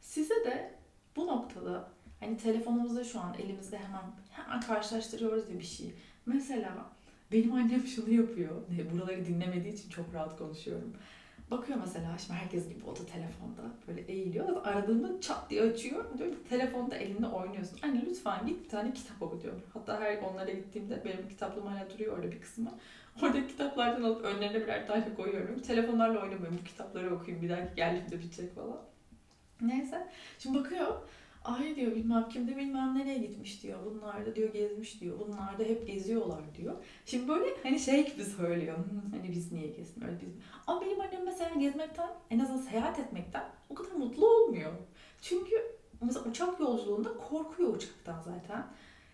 Size 0.00 0.34
de 0.44 0.74
bu 1.16 1.26
noktada 1.26 1.88
hani 2.20 2.36
telefonumuzda 2.36 3.04
şu 3.04 3.20
an 3.20 3.34
elimizde 3.34 3.78
hemen 3.78 4.02
hemen 4.30 4.60
karşılaştırıyoruz 4.60 5.48
ya 5.50 5.58
bir 5.58 5.64
şey. 5.64 5.92
Mesela 6.26 6.86
benim 7.32 7.52
annem 7.52 7.86
şunu 7.86 8.10
yapıyor. 8.10 8.50
Buraları 8.92 9.26
dinlemediği 9.26 9.74
için 9.74 9.90
çok 9.90 10.14
rahat 10.14 10.38
konuşuyorum. 10.38 10.92
Bakıyor 11.50 11.78
mesela 11.78 12.18
şimdi 12.18 12.40
herkes 12.40 12.68
gibi 12.68 12.84
o 12.84 12.96
da 12.96 13.06
telefonda 13.12 13.62
böyle 13.88 14.00
eğiliyor. 14.00 14.66
Aradığında 14.66 15.20
çat 15.20 15.50
diye 15.50 15.62
açıyor. 15.62 16.18
Diyor 16.18 16.30
ki 16.30 16.38
telefonda 16.48 16.96
elinde 16.96 17.26
oynuyorsun. 17.26 17.78
Anne 17.82 18.02
lütfen 18.06 18.46
git 18.46 18.64
bir 18.64 18.68
tane 18.68 18.92
kitap 18.92 19.22
oku 19.22 19.42
diyor. 19.42 19.54
Hatta 19.74 20.00
her 20.00 20.18
onlara 20.22 20.50
gittiğimde 20.50 21.02
benim 21.04 21.28
kitaplığım 21.28 21.66
hala 21.66 21.90
duruyor 21.90 22.16
orada 22.16 22.32
bir 22.32 22.40
kısmı. 22.40 22.70
Oradaki 23.22 23.48
kitaplardan 23.48 24.02
alıp 24.02 24.24
önlerine 24.24 24.60
birer 24.62 24.86
tane 24.86 25.14
koyuyorum. 25.14 25.58
Telefonlarla 25.58 26.22
oynamıyorum. 26.22 26.58
Bu 26.60 26.64
kitapları 26.64 27.14
okuyayım 27.14 27.42
bir 27.44 27.50
dahaki 27.50 27.74
geldiğimde 27.76 28.18
bitecek 28.18 28.54
falan. 28.54 28.80
Neyse. 29.60 30.08
Şimdi 30.38 30.58
bakıyor. 30.58 30.94
Ay 31.44 31.76
diyor 31.76 31.96
bilmem 31.96 32.28
kimde 32.28 32.56
bilmem 32.56 32.98
nereye 32.98 33.18
gitmiş 33.18 33.62
diyor. 33.62 33.78
Bunlar 33.84 34.26
da 34.26 34.36
diyor 34.36 34.52
gezmiş 34.52 35.00
diyor. 35.00 35.18
Bunlar 35.18 35.58
da 35.58 35.62
hep 35.62 35.86
geziyorlar 35.86 36.54
diyor. 36.58 36.74
Şimdi 37.06 37.28
böyle 37.28 37.46
hani 37.62 37.80
şey 37.80 38.12
gibi 38.12 38.24
söylüyor. 38.24 38.76
Hani 39.10 39.32
biz 39.32 39.52
niye 39.52 39.66
gezmiyoruz 39.66 40.18
biz. 40.20 40.32
Ama 40.66 40.80
benim 40.80 41.00
annem 41.00 41.24
mesela 41.24 41.50
gezmekten 41.54 42.10
en 42.30 42.38
azından 42.38 42.62
seyahat 42.62 42.98
etmekten 42.98 43.44
o 43.70 43.74
kadar 43.74 43.92
mutlu 43.92 44.28
olmuyor. 44.28 44.72
Çünkü 45.22 45.56
mesela 46.00 46.24
uçak 46.30 46.60
yolculuğunda 46.60 47.14
korkuyor 47.14 47.74
uçaktan 47.74 48.20
zaten. 48.20 48.66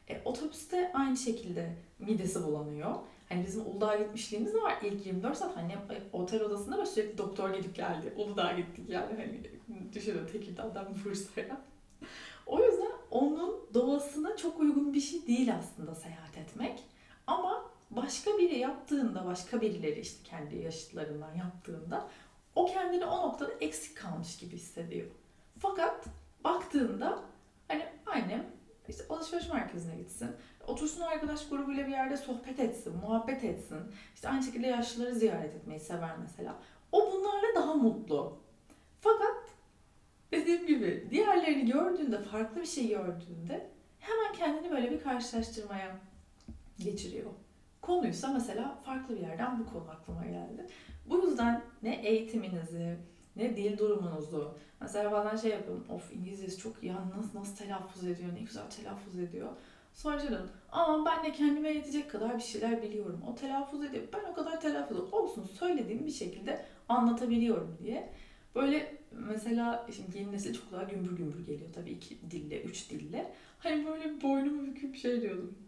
E, 0.08 0.22
otobüste 0.24 0.92
aynı 0.92 1.16
şekilde 1.16 1.76
midesi 1.98 2.44
bulanıyor. 2.44 2.94
Hani 3.28 3.46
bizim 3.46 3.66
Uludağ'a 3.66 3.96
gitmişliğimiz 3.96 4.54
var 4.54 4.74
ilk 4.82 5.06
24 5.06 5.36
saat. 5.36 5.56
Hani 5.56 5.74
otel 6.12 6.42
odasında 6.42 6.76
böyle 6.76 6.86
sürekli 6.86 7.18
doktor 7.18 7.54
gidip 7.54 7.74
geldi. 7.74 8.12
Uludağ'a 8.16 8.52
gittik 8.52 8.90
yani 8.90 9.14
hani 9.16 9.40
düşünün 9.94 10.26
Tekirdağ'dan 10.26 10.86
Bursa'ya. 11.04 11.60
O 12.46 12.64
yüzden 12.64 12.92
onun 13.10 13.60
doğasına 13.74 14.36
çok 14.36 14.60
uygun 14.60 14.94
bir 14.94 15.00
şey 15.00 15.26
değil 15.26 15.54
aslında 15.54 15.94
seyahat 15.94 16.38
etmek. 16.38 16.84
Ama 17.26 17.70
başka 17.90 18.38
biri 18.38 18.58
yaptığında, 18.58 19.26
başka 19.26 19.60
birileri 19.60 20.00
işte 20.00 20.24
kendi 20.24 20.56
yaşıtlarından 20.56 21.34
yaptığında 21.34 22.08
o 22.54 22.66
kendini 22.66 23.04
o 23.04 23.28
noktada 23.28 23.52
eksik 23.60 23.96
kalmış 23.96 24.38
gibi 24.38 24.56
hissediyor. 24.56 25.06
Fakat 25.58 26.04
baktığında 26.44 27.18
hani 27.68 27.86
annem 28.06 28.46
işte 28.88 29.04
alışveriş 29.08 29.48
merkezine 29.48 29.96
gitsin, 29.96 30.30
otursun 30.66 31.00
arkadaş 31.00 31.48
grubuyla 31.48 31.86
bir 31.86 31.92
yerde 31.92 32.16
sohbet 32.16 32.60
etsin, 32.60 32.96
muhabbet 32.96 33.44
etsin. 33.44 33.78
İşte 34.14 34.28
aynı 34.28 34.42
şekilde 34.42 34.66
yaşlıları 34.66 35.14
ziyaret 35.14 35.54
etmeyi 35.54 35.80
sever 35.80 36.18
mesela. 36.18 36.54
O 36.92 37.12
bunlarla 37.12 37.54
daha 37.54 37.74
mutlu. 37.74 38.38
Fakat 39.00 39.36
dediğim 40.32 40.66
gibi 40.66 41.08
diğerlerini 41.10 41.70
gördüğünde, 41.70 42.22
farklı 42.22 42.60
bir 42.60 42.66
şey 42.66 42.88
gördüğünde 42.88 43.70
hemen 43.98 44.32
kendini 44.32 44.70
böyle 44.70 44.90
bir 44.90 45.00
karşılaştırmaya 45.00 45.96
geçiriyor. 46.78 47.30
Konuysa 47.82 48.32
mesela 48.32 48.78
farklı 48.84 49.16
bir 49.16 49.20
yerden 49.20 49.58
bu 49.58 49.72
konu 49.72 49.90
aklıma 49.90 50.24
geldi. 50.24 50.66
Bu 51.06 51.18
yüzden 51.18 51.62
ne 51.82 51.94
eğitiminizi, 51.94 52.96
ne 53.36 53.56
dil 53.56 53.78
durumunuzu, 53.78 54.54
mesela 54.80 55.12
bazen 55.12 55.36
şey 55.36 55.50
yapıyorum, 55.50 55.86
of 55.90 56.12
İngilizcesi 56.12 56.58
çok 56.58 56.82
iyi, 56.82 56.94
nasıl, 57.16 57.38
nasıl 57.38 57.56
telaffuz 57.56 58.04
ediyor, 58.04 58.34
ne 58.34 58.40
güzel 58.40 58.70
telaffuz 58.70 59.18
ediyor. 59.18 59.48
Sonra 59.94 60.18
şey 60.18 60.30
dedim, 60.30 60.50
ama 60.72 61.06
ben 61.06 61.24
de 61.24 61.32
kendime 61.32 61.70
yetecek 61.70 62.10
kadar 62.10 62.38
bir 62.38 62.42
şeyler 62.42 62.82
biliyorum. 62.82 63.22
O 63.30 63.34
telaffuz 63.34 63.84
ediyor, 63.84 64.04
ben 64.12 64.32
o 64.32 64.34
kadar 64.34 64.60
telaffuz 64.60 65.12
olsun 65.12 65.44
söylediğim 65.44 66.06
bir 66.06 66.12
şekilde 66.12 66.64
anlatabiliyorum 66.88 67.78
diye. 67.82 68.12
Böyle 68.54 68.95
mesela 69.12 69.86
şimdi 69.96 70.18
yeni 70.18 70.32
nesil 70.32 70.54
çok 70.54 70.72
daha 70.72 70.82
gümbür 70.82 71.16
gümbür 71.16 71.46
geliyor 71.46 71.70
tabii 71.74 71.90
iki 71.90 72.30
dille, 72.30 72.62
üç 72.62 72.90
dille. 72.90 73.32
Hani 73.58 73.86
böyle 73.86 74.22
boynumu 74.22 74.66
büküp 74.66 74.96
şey 74.96 75.22
diyordum. 75.22 75.58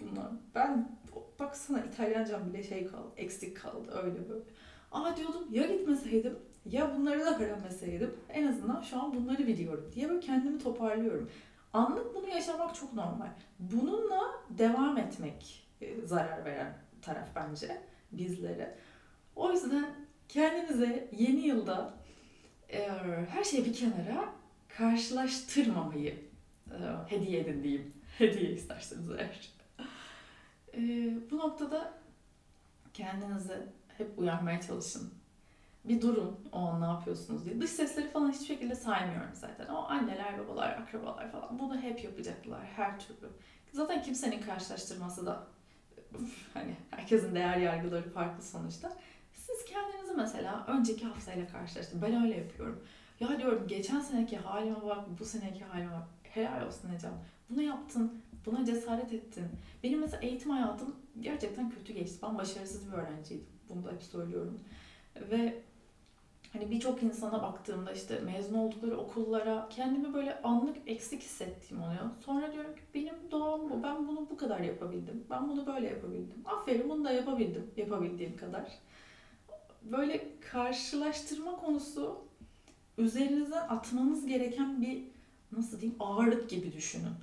Bunlar 0.00 0.26
ben 0.54 0.98
baksana 1.38 1.84
İtalyancam 1.84 2.48
bile 2.48 2.62
şey 2.62 2.86
kaldı, 2.86 3.08
eksik 3.16 3.56
kaldı 3.56 4.00
öyle 4.02 4.28
böyle. 4.28 4.44
Aa 4.92 5.16
diyordum 5.16 5.46
ya 5.50 5.66
gitmeseydim 5.66 6.38
ya 6.66 6.96
bunları 6.96 7.20
da 7.20 7.38
öğrenmeseydim 7.38 8.14
en 8.28 8.46
azından 8.46 8.82
şu 8.82 9.02
an 9.02 9.14
bunları 9.14 9.46
biliyorum 9.46 9.90
diye 9.94 10.08
böyle 10.08 10.20
kendimi 10.20 10.58
toparlıyorum. 10.58 11.30
Anlık 11.72 12.14
bunu 12.14 12.28
yaşamak 12.28 12.74
çok 12.74 12.94
normal. 12.94 13.28
Bununla 13.58 14.20
devam 14.50 14.98
etmek 14.98 15.68
e, 15.80 16.06
zarar 16.06 16.44
veren 16.44 16.78
taraf 17.02 17.28
bence 17.36 17.82
bizlere. 18.12 18.74
O 19.36 19.52
yüzden 19.52 19.86
kendinize 20.28 21.08
yeni 21.12 21.40
yılda 21.40 21.94
her 23.30 23.44
şeyi 23.44 23.64
bir 23.64 23.74
kenara 23.74 24.28
karşılaştırmamayı 24.68 26.14
e, 26.70 26.76
hediye 27.06 27.40
edin 27.40 27.62
diyeyim. 27.62 27.92
Hediye 28.18 28.50
isterseniz 28.50 29.10
eğer. 29.10 29.50
E, 30.74 30.80
bu 31.30 31.38
noktada 31.38 31.92
kendinizi 32.94 33.66
hep 33.98 34.18
uyarmaya 34.18 34.60
çalışın. 34.60 35.14
Bir 35.84 36.02
durun 36.02 36.48
o 36.52 36.58
an 36.58 36.80
ne 36.80 36.84
yapıyorsunuz 36.84 37.44
diye. 37.44 37.60
Dış 37.60 37.70
sesleri 37.70 38.08
falan 38.08 38.32
hiçbir 38.32 38.46
şekilde 38.46 38.74
saymıyorum 38.74 39.30
zaten. 39.34 39.66
O 39.66 39.76
anneler, 39.76 40.38
babalar, 40.38 40.70
akrabalar 40.70 41.32
falan 41.32 41.58
bunu 41.58 41.80
hep 41.80 42.04
yapacaklar 42.04 42.64
her 42.76 43.00
türlü. 43.00 43.30
Zaten 43.72 44.02
kimsenin 44.02 44.42
karşılaştırması 44.42 45.26
da 45.26 45.46
hani 46.54 46.76
herkesin 46.90 47.34
değer 47.34 47.56
yargıları 47.56 48.10
farklı 48.10 48.42
sonuçta. 48.42 48.92
Siz 49.52 49.64
kendinizi 49.64 50.14
mesela 50.16 50.64
önceki 50.66 51.04
haftayla 51.04 51.46
karşılaştırın. 51.46 52.02
Ben 52.02 52.22
öyle 52.22 52.36
yapıyorum. 52.36 52.84
Ya 53.20 53.38
diyorum 53.38 53.66
geçen 53.68 54.00
seneki 54.00 54.36
halime 54.36 54.82
bak, 54.82 55.04
bu 55.20 55.24
seneki 55.24 55.64
halime 55.64 55.92
bak. 55.92 56.08
Helal 56.22 56.66
olsun 56.66 56.90
Ecem. 56.94 57.12
Bunu 57.50 57.62
yaptın, 57.62 58.22
buna 58.46 58.64
cesaret 58.64 59.12
ettin. 59.12 59.44
Benim 59.84 60.00
mesela 60.00 60.22
eğitim 60.22 60.50
hayatım 60.50 60.96
gerçekten 61.20 61.70
kötü 61.70 61.92
geçti. 61.92 62.18
Ben 62.22 62.38
başarısız 62.38 62.92
bir 62.92 62.92
öğrenciydim. 62.92 63.46
Bunu 63.68 63.84
da 63.84 63.92
hep 63.92 64.02
söylüyorum. 64.02 64.60
Ve 65.30 65.62
hani 66.52 66.70
birçok 66.70 67.02
insana 67.02 67.42
baktığımda 67.42 67.92
işte 67.92 68.20
mezun 68.20 68.54
oldukları 68.54 68.96
okullara 68.98 69.68
kendimi 69.70 70.14
böyle 70.14 70.42
anlık 70.42 70.76
eksik 70.86 71.22
hissettiğim 71.22 71.82
oluyor. 71.82 72.10
Sonra 72.24 72.52
diyorum 72.52 72.74
ki 72.74 72.80
benim 72.94 73.14
doğam 73.30 73.70
bu. 73.70 73.82
Ben 73.82 74.08
bunu 74.08 74.26
bu 74.30 74.36
kadar 74.36 74.60
yapabildim. 74.60 75.24
Ben 75.30 75.48
bunu 75.48 75.66
böyle 75.66 75.86
yapabildim. 75.86 76.42
Aferin 76.44 76.88
bunu 76.88 77.04
da 77.04 77.10
yapabildim. 77.10 77.70
Yapabildiğim 77.76 78.36
kadar. 78.36 78.78
Böyle 79.82 80.40
karşılaştırma 80.40 81.56
konusu 81.56 82.24
üzerinizden 82.98 83.68
atmanız 83.68 84.26
gereken 84.26 84.82
bir 84.82 85.04
nasıl 85.52 85.80
diyeyim 85.80 86.02
ağırlık 86.02 86.50
gibi 86.50 86.72
düşünün. 86.72 87.14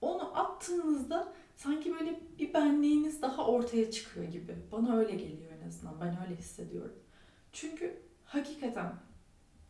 Onu 0.00 0.38
attığınızda 0.38 1.32
sanki 1.56 1.94
böyle 1.94 2.20
bir 2.38 2.54
benliğiniz 2.54 3.22
daha 3.22 3.46
ortaya 3.46 3.90
çıkıyor 3.90 4.26
gibi. 4.26 4.56
Bana 4.72 4.96
öyle 4.96 5.12
geliyor 5.14 5.52
en 5.62 5.68
azından. 5.68 6.00
Ben 6.00 6.18
öyle 6.24 6.36
hissediyorum. 6.36 6.94
Çünkü 7.52 8.02
hakikaten 8.24 8.92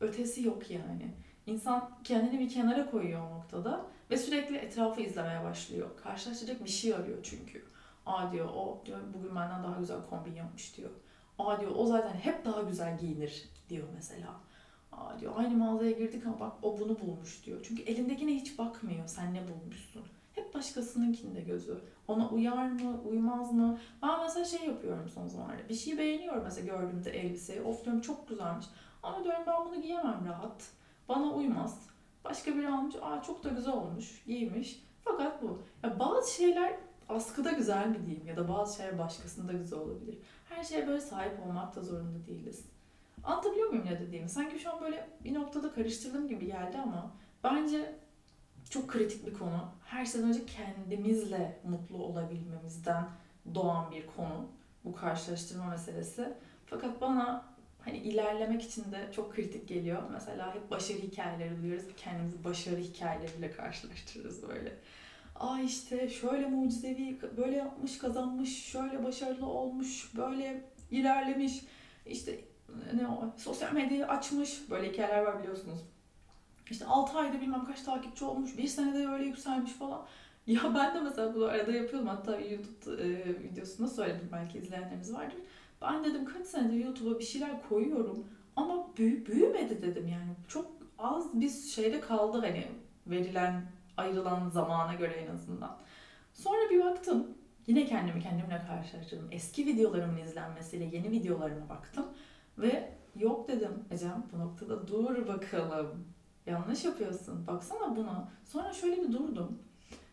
ötesi 0.01 0.43
yok 0.43 0.71
yani. 0.71 1.15
İnsan 1.47 1.91
kendini 2.05 2.39
bir 2.39 2.49
kenara 2.49 2.91
koyuyor 2.91 3.21
o 3.21 3.35
noktada 3.39 3.87
ve 4.11 4.17
sürekli 4.17 4.57
etrafı 4.57 5.01
izlemeye 5.01 5.45
başlıyor. 5.45 5.91
Karşılaşacak 6.03 6.65
bir 6.65 6.71
şey 6.71 6.95
arıyor 6.95 7.19
çünkü. 7.23 7.65
Aa 8.07 8.33
diyor 8.33 8.49
o 8.55 8.83
diyor 8.87 8.99
bugün 9.15 9.37
benden 9.37 9.65
daha 9.65 9.79
güzel 9.79 9.99
kombin 10.11 10.35
yapmış 10.35 10.77
diyor. 10.77 10.91
Aa 11.39 11.61
diyor 11.61 11.73
o 11.77 11.87
zaten 11.87 12.15
hep 12.15 12.45
daha 12.45 12.63
güzel 12.63 12.99
giyinir 12.99 13.49
diyor 13.69 13.89
mesela. 13.95 14.41
Aa 14.93 15.21
diyor 15.21 15.33
aynı 15.37 15.57
mağazaya 15.57 15.91
girdik 15.91 16.27
ama 16.27 16.41
bak 16.41 16.53
o 16.63 16.79
bunu 16.79 17.01
bulmuş 17.01 17.47
diyor. 17.47 17.61
Çünkü 17.69 17.83
elindekine 17.83 18.35
hiç 18.35 18.59
bakmıyor 18.59 19.07
sen 19.07 19.35
ne 19.35 19.43
bulmuşsun. 19.49 20.03
Hep 20.35 20.55
başkasınınkinde 20.55 21.41
gözü. 21.41 21.81
Ona 22.09 22.29
uyar 22.29 22.71
mı, 22.71 23.01
uymaz 23.09 23.53
mı? 23.53 23.79
Ben 24.03 24.21
mesela 24.23 24.45
şey 24.45 24.67
yapıyorum 24.67 25.09
son 25.09 25.27
zamanlarda. 25.27 25.69
Bir 25.69 25.75
şeyi 25.75 25.99
beğeniyorum 25.99 26.43
mesela 26.45 26.67
gördüğümde 26.67 27.11
elbiseyi. 27.11 27.63
Of 27.63 27.85
diyorum 27.85 28.01
çok 28.01 28.29
güzelmiş. 28.29 28.67
Ama 29.03 29.25
diyorum 29.25 29.43
ben 29.47 29.67
bunu 29.67 29.83
giyemem 29.83 30.27
rahat. 30.29 30.71
Bana 31.09 31.33
uymaz. 31.33 31.87
Başka 32.25 32.57
biri 32.57 32.69
almış. 32.69 32.95
Aa 33.03 33.23
çok 33.23 33.45
da 33.45 33.49
güzel 33.49 33.75
olmuş. 33.75 34.25
Giymiş. 34.27 34.85
Fakat 35.05 35.43
bu. 35.43 35.63
Ya 35.83 35.99
bazı 35.99 36.35
şeyler 36.35 36.77
askıda 37.09 37.53
güzel 37.53 37.87
mi 37.87 38.07
diyeyim 38.07 38.27
ya 38.27 38.37
da 38.37 38.49
bazı 38.49 38.77
şeyler 38.77 38.99
başkasında 38.99 39.53
güzel 39.53 39.79
olabilir. 39.79 40.19
Her 40.49 40.65
şeye 40.65 40.87
böyle 40.87 41.01
sahip 41.01 41.47
olmak 41.47 41.77
da 41.77 41.83
zorunda 41.83 42.27
değiliz. 42.27 42.65
Anlatabiliyor 43.25 43.69
muyum 43.69 43.87
ne 43.87 44.01
dediğimi? 44.01 44.29
Sanki 44.29 44.59
şu 44.59 44.73
an 44.73 44.81
böyle 44.81 45.09
bir 45.25 45.35
noktada 45.35 45.73
karıştırdım 45.73 46.29
gibi 46.29 46.47
geldi 46.47 46.79
ama 46.79 47.11
bence 47.45 47.95
çok 48.71 48.89
kritik 48.89 49.27
bir 49.27 49.35
konu. 49.35 49.69
Her 49.85 50.07
şeyden 50.07 50.29
önce 50.29 50.41
kendimizle 50.47 51.61
mutlu 51.65 52.05
olabilmemizden 52.05 53.05
doğan 53.55 53.91
bir 53.91 54.07
konu. 54.17 54.49
Bu 54.85 54.95
karşılaştırma 54.95 55.67
meselesi. 55.67 56.35
Fakat 56.67 57.01
bana 57.01 57.45
hani 57.81 57.97
ilerlemek 57.99 58.63
için 58.63 58.93
de 58.93 59.11
çok 59.13 59.35
kritik 59.35 59.69
geliyor. 59.69 60.03
Mesela 60.13 60.55
hep 60.55 60.71
başarı 60.71 60.99
hikayeleri 60.99 61.63
duyuyoruz 61.63 61.85
kendimizi 61.97 62.45
başarı 62.45 62.77
hikayeleriyle 62.77 63.51
karşılaştırırız 63.51 64.49
böyle. 64.49 64.73
Aa 65.35 65.61
işte 65.61 66.09
şöyle 66.09 66.47
mucizevi, 66.47 67.19
böyle 67.37 67.57
yapmış, 67.57 67.99
kazanmış, 67.99 68.65
şöyle 68.65 69.05
başarılı 69.05 69.47
olmuş, 69.47 70.11
böyle 70.17 70.65
ilerlemiş. 70.91 71.65
İşte 72.07 72.41
ne 72.95 73.09
o, 73.09 73.35
sosyal 73.37 73.73
medyayı 73.73 74.07
açmış. 74.09 74.71
Böyle 74.71 74.93
hikayeler 74.93 75.23
var 75.23 75.39
biliyorsunuz. 75.39 75.79
İşte 76.71 76.87
6 76.87 77.19
ayda 77.19 77.41
bilmem 77.41 77.65
kaç 77.65 77.83
takipçi 77.83 78.25
olmuş, 78.25 78.59
bir 78.59 78.67
senede 78.69 79.09
öyle 79.09 79.25
yükselmiş 79.25 79.73
falan. 79.73 80.07
Ya 80.47 80.61
ben 80.75 80.95
de 80.95 81.01
mesela 81.01 81.35
bunu 81.35 81.45
arada 81.45 81.73
yapıyordum. 81.73 82.09
Hatta 82.09 82.41
YouTube 82.41 83.03
e, 83.03 83.29
videosunda 83.43 83.89
söyledim 83.89 84.29
belki 84.33 84.59
izleyenlerimiz 84.59 85.15
vardır. 85.15 85.39
Ben 85.83 86.05
dedim 86.05 86.25
kaç 86.25 86.47
senedir 86.47 86.85
YouTube'a 86.85 87.19
bir 87.19 87.25
şeyler 87.25 87.69
koyuyorum 87.69 88.27
ama 88.57 88.97
büyü, 88.97 89.27
büyümedi 89.27 89.83
dedim 89.83 90.09
yani. 90.09 90.33
Çok 90.49 90.67
az 90.99 91.41
bir 91.41 91.51
şeyde 91.51 92.01
kaldı 92.01 92.39
hani 92.41 92.67
verilen, 93.07 93.63
ayrılan 93.97 94.51
zamana 94.51 94.95
göre 94.95 95.13
en 95.13 95.35
azından. 95.35 95.79
Sonra 96.33 96.71
bir 96.71 96.85
baktım. 96.85 97.27
Yine 97.67 97.87
kendimi 97.87 98.23
kendimle 98.23 98.63
karşılaştırdım. 98.67 99.29
Eski 99.31 99.67
videolarımın 99.67 100.17
izlenmesiyle 100.17 100.85
yeni 100.85 101.11
videolarıma 101.11 101.69
baktım. 101.69 102.07
Ve 102.59 102.93
yok 103.17 103.49
dedim 103.49 103.85
Ecem 103.91 104.27
bu 104.33 104.39
noktada 104.39 104.89
dur 104.89 105.29
bakalım. 105.29 106.07
Yanlış 106.47 106.85
yapıyorsun. 106.85 107.47
Baksana 107.47 107.97
buna. 107.97 108.29
Sonra 108.45 108.73
şöyle 108.73 109.03
bir 109.03 109.13
durdum. 109.13 109.59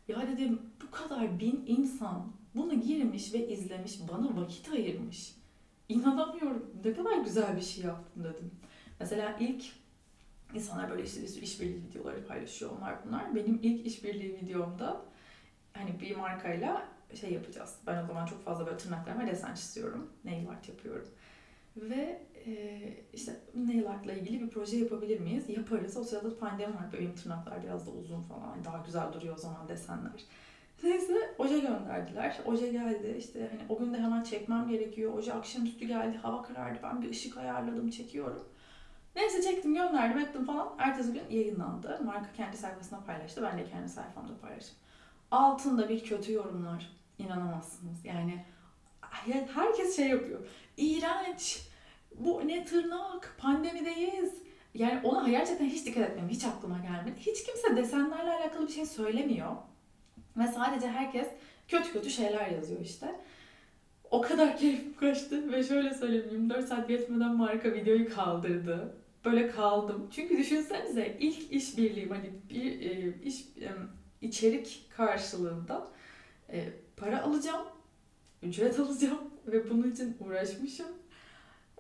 Ya 0.07 0.27
dedim 0.27 0.61
bu 0.81 0.91
kadar 0.91 1.39
bin 1.39 1.63
insan 1.67 2.33
bunu 2.55 2.81
girmiş 2.81 3.33
ve 3.33 3.47
izlemiş, 3.47 3.99
bana 4.11 4.41
vakit 4.41 4.69
ayırmış. 4.69 5.35
İnanamıyorum. 5.89 6.71
Ne 6.85 6.93
kadar 6.93 7.17
güzel 7.17 7.55
bir 7.55 7.61
şey 7.61 7.83
yaptım 7.83 8.23
dedim. 8.23 8.51
Mesela 8.99 9.37
ilk 9.39 9.63
insanlar 10.53 10.89
böyle 10.89 11.03
işte 11.03 11.21
bir 11.21 11.27
sürü 11.27 11.43
işbirliği 11.43 11.83
videoları 11.83 12.27
paylaşıyor 12.27 12.71
onlar 12.77 12.95
bunlar. 13.05 13.35
Benim 13.35 13.59
ilk 13.63 13.85
işbirliği 13.85 14.35
videomda 14.35 15.01
hani 15.73 15.99
bir 15.99 16.15
markayla 16.15 16.87
şey 17.13 17.33
yapacağız. 17.33 17.75
Ben 17.87 18.03
o 18.03 18.07
zaman 18.07 18.25
çok 18.25 18.43
fazla 18.43 18.65
böyle 18.65 18.77
tırnaklarıma 18.77 19.27
desen 19.27 19.53
çiziyorum. 19.53 20.09
Nail 20.25 20.49
art 20.49 20.69
yapıyorum. 20.69 21.07
Ve 21.77 22.21
e, 22.45 22.81
işte 23.13 23.39
nail 23.55 23.89
art'la 23.89 24.13
ilgili 24.13 24.41
bir 24.41 24.49
proje 24.49 24.77
yapabilir 24.77 25.19
miyiz? 25.19 25.49
Yaparız. 25.49 25.97
O 25.97 26.03
sırada 26.03 26.37
pandemi 26.37 26.75
var. 26.75 26.93
Benim 26.93 27.15
tırnaklar 27.15 27.63
biraz 27.63 27.87
da 27.87 27.91
uzun 27.91 28.21
falan. 28.21 28.63
Daha 28.65 28.83
güzel 28.85 29.13
duruyor 29.13 29.35
o 29.35 29.37
zaman 29.37 29.67
desenler. 29.67 30.25
Neyse 30.83 31.35
oje 31.37 31.59
gönderdiler. 31.59 32.39
Oje 32.45 32.67
geldi. 32.71 33.15
İşte 33.19 33.49
hani 33.51 33.61
o 33.69 33.77
gün 33.79 33.93
de 33.93 33.97
hemen 33.97 34.23
çekmem 34.23 34.69
gerekiyor. 34.69 35.13
Oje 35.13 35.33
akşamüstü 35.33 35.85
geldi. 35.85 36.17
Hava 36.17 36.43
karardı. 36.43 36.79
Ben 36.83 37.01
bir 37.01 37.09
ışık 37.09 37.37
ayarladım. 37.37 37.89
Çekiyorum. 37.89 38.43
Neyse 39.15 39.41
çektim 39.41 39.73
gönderdim 39.73 40.19
ettim 40.19 40.45
falan. 40.45 40.75
Ertesi 40.77 41.13
gün 41.13 41.29
yayınlandı. 41.29 42.01
Marka 42.05 42.33
kendi 42.33 42.57
sayfasına 42.57 42.99
paylaştı. 42.99 43.43
Ben 43.43 43.57
de 43.57 43.65
kendi 43.65 43.89
sayfamda 43.89 44.37
paylaştım. 44.41 44.75
Altında 45.31 45.89
bir 45.89 46.03
kötü 46.03 46.33
yorumlar. 46.33 46.91
İnanamazsınız. 47.17 48.05
Yani 48.05 48.45
herkes 49.53 49.95
şey 49.95 50.07
yapıyor. 50.07 50.39
İğrenç. 50.77 51.61
Bu 52.15 52.47
ne 52.47 52.65
tırnak. 52.65 53.35
Pandemideyiz. 53.37 54.33
Yani 54.73 54.99
ona 55.03 55.29
gerçekten 55.29 55.65
hiç 55.65 55.85
dikkat 55.85 56.03
etmiyorum. 56.03 56.29
Hiç 56.29 56.45
aklıma 56.45 56.77
gelmedi. 56.77 57.19
Hiç 57.19 57.43
kimse 57.43 57.77
desenlerle 57.77 58.31
alakalı 58.31 58.67
bir 58.67 58.73
şey 58.73 58.85
söylemiyor. 58.85 59.55
Ve 60.37 60.47
sadece 60.47 60.87
herkes 60.87 61.27
kötü 61.67 61.93
kötü 61.93 62.09
şeyler 62.09 62.47
yazıyor 62.47 62.81
işte. 62.81 63.15
O 64.11 64.21
kadar 64.21 64.57
keyif 64.57 64.99
kaçtı 64.99 65.51
ve 65.51 65.63
şöyle 65.63 65.93
söyleyeyim 65.93 66.29
24 66.31 66.67
saat 66.67 66.87
geçmeden 66.87 67.35
marka 67.35 67.73
videoyu 67.73 68.15
kaldırdı. 68.15 68.95
Böyle 69.25 69.51
kaldım. 69.51 70.07
Çünkü 70.11 70.37
düşünsenize 70.37 71.17
ilk 71.19 71.51
iş 71.51 71.77
birliğim 71.77 72.09
hani 72.09 72.29
bir 72.49 72.81
e, 72.81 73.21
iş 73.23 73.41
e, 73.41 73.71
içerik 74.21 74.85
karşılığında 74.97 75.87
e, 76.49 76.69
para 76.97 77.23
alacağım, 77.23 77.67
ücret 78.43 78.79
alacağım 78.79 79.19
ve 79.47 79.69
bunun 79.69 79.91
için 79.91 80.17
uğraşmışım. 80.19 80.87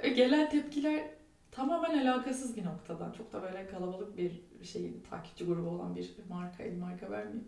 Gelen 0.03 0.49
tepkiler 0.49 1.03
tamamen 1.51 1.97
alakasız 1.97 2.57
bir 2.57 2.65
noktadan. 2.65 3.11
Çok 3.11 3.33
da 3.33 3.41
böyle 3.41 3.67
kalabalık 3.67 4.17
bir 4.17 4.41
şey 4.63 4.93
takipçi 5.09 5.45
grubu 5.45 5.69
olan 5.69 5.95
bir 5.95 6.09
marka, 6.29 6.63
marka 6.79 7.11
vermeyeyim 7.11 7.47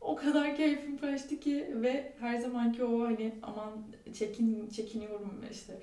o 0.00 0.16
kadar 0.16 0.56
keyfim 0.56 0.98
kaçtı 0.98 1.40
ki 1.40 1.74
ve 1.74 2.12
her 2.20 2.36
zamanki 2.36 2.84
o 2.84 3.04
hani 3.04 3.34
aman 3.42 3.72
çekin 4.14 4.68
çekiniyorum 4.68 5.44
işte 5.50 5.80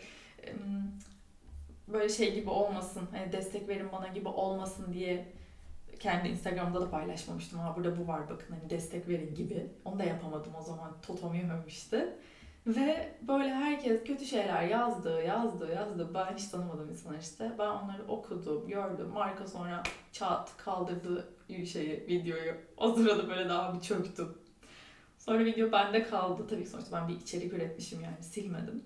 böyle 1.88 2.10
şey 2.10 2.34
gibi 2.34 2.50
olmasın 2.50 3.08
hani 3.12 3.32
destek 3.32 3.68
verin 3.68 3.92
bana 3.92 4.08
gibi 4.08 4.28
olmasın 4.28 4.94
diye 4.94 5.34
kendi 6.00 6.28
Instagram'da 6.28 6.82
da 6.82 6.90
paylaşmamıştım. 6.90 7.60
Ha 7.60 7.74
burada 7.78 7.98
bu 7.98 8.08
var 8.08 8.30
bakın 8.30 8.56
hani 8.56 8.70
destek 8.70 9.08
verin 9.08 9.36
gibi. 9.36 9.68
Onu 9.86 10.00
da 10.00 10.04
yapamadım 10.04 10.56
o 10.60 10.62
zaman. 10.62 10.92
Totom 11.02 11.34
yememişti. 11.34 12.14
Ve 12.68 13.16
böyle 13.22 13.54
herkes 13.54 14.04
kötü 14.04 14.26
şeyler 14.26 14.64
yazdı, 14.64 15.24
yazdı, 15.24 15.74
yazdı. 15.76 16.14
Ben 16.14 16.34
hiç 16.38 16.48
tanımadığım 16.48 16.90
insanlar 16.90 17.20
işte. 17.20 17.52
Ben 17.60 17.68
onları 17.68 18.08
okudum, 18.08 18.68
gördüm. 18.68 19.08
Marka 19.14 19.48
sonra 19.48 19.84
çat 20.12 20.58
kaldırdı 20.58 21.30
şeyi, 21.66 22.08
videoyu. 22.08 22.54
O 22.78 22.94
sırada 22.94 23.30
böyle 23.30 23.50
daha 23.50 23.76
bir 23.76 23.82
çöktüm. 23.82 24.38
Sonra 25.18 25.46
video 25.46 25.72
bende 25.72 26.04
kaldı. 26.04 26.48
Tabii 26.50 26.66
sonuçta 26.66 27.02
ben 27.02 27.08
bir 27.08 27.16
içerik 27.16 27.54
üretmişim 27.54 28.02
yani 28.02 28.24
silmedim. 28.24 28.84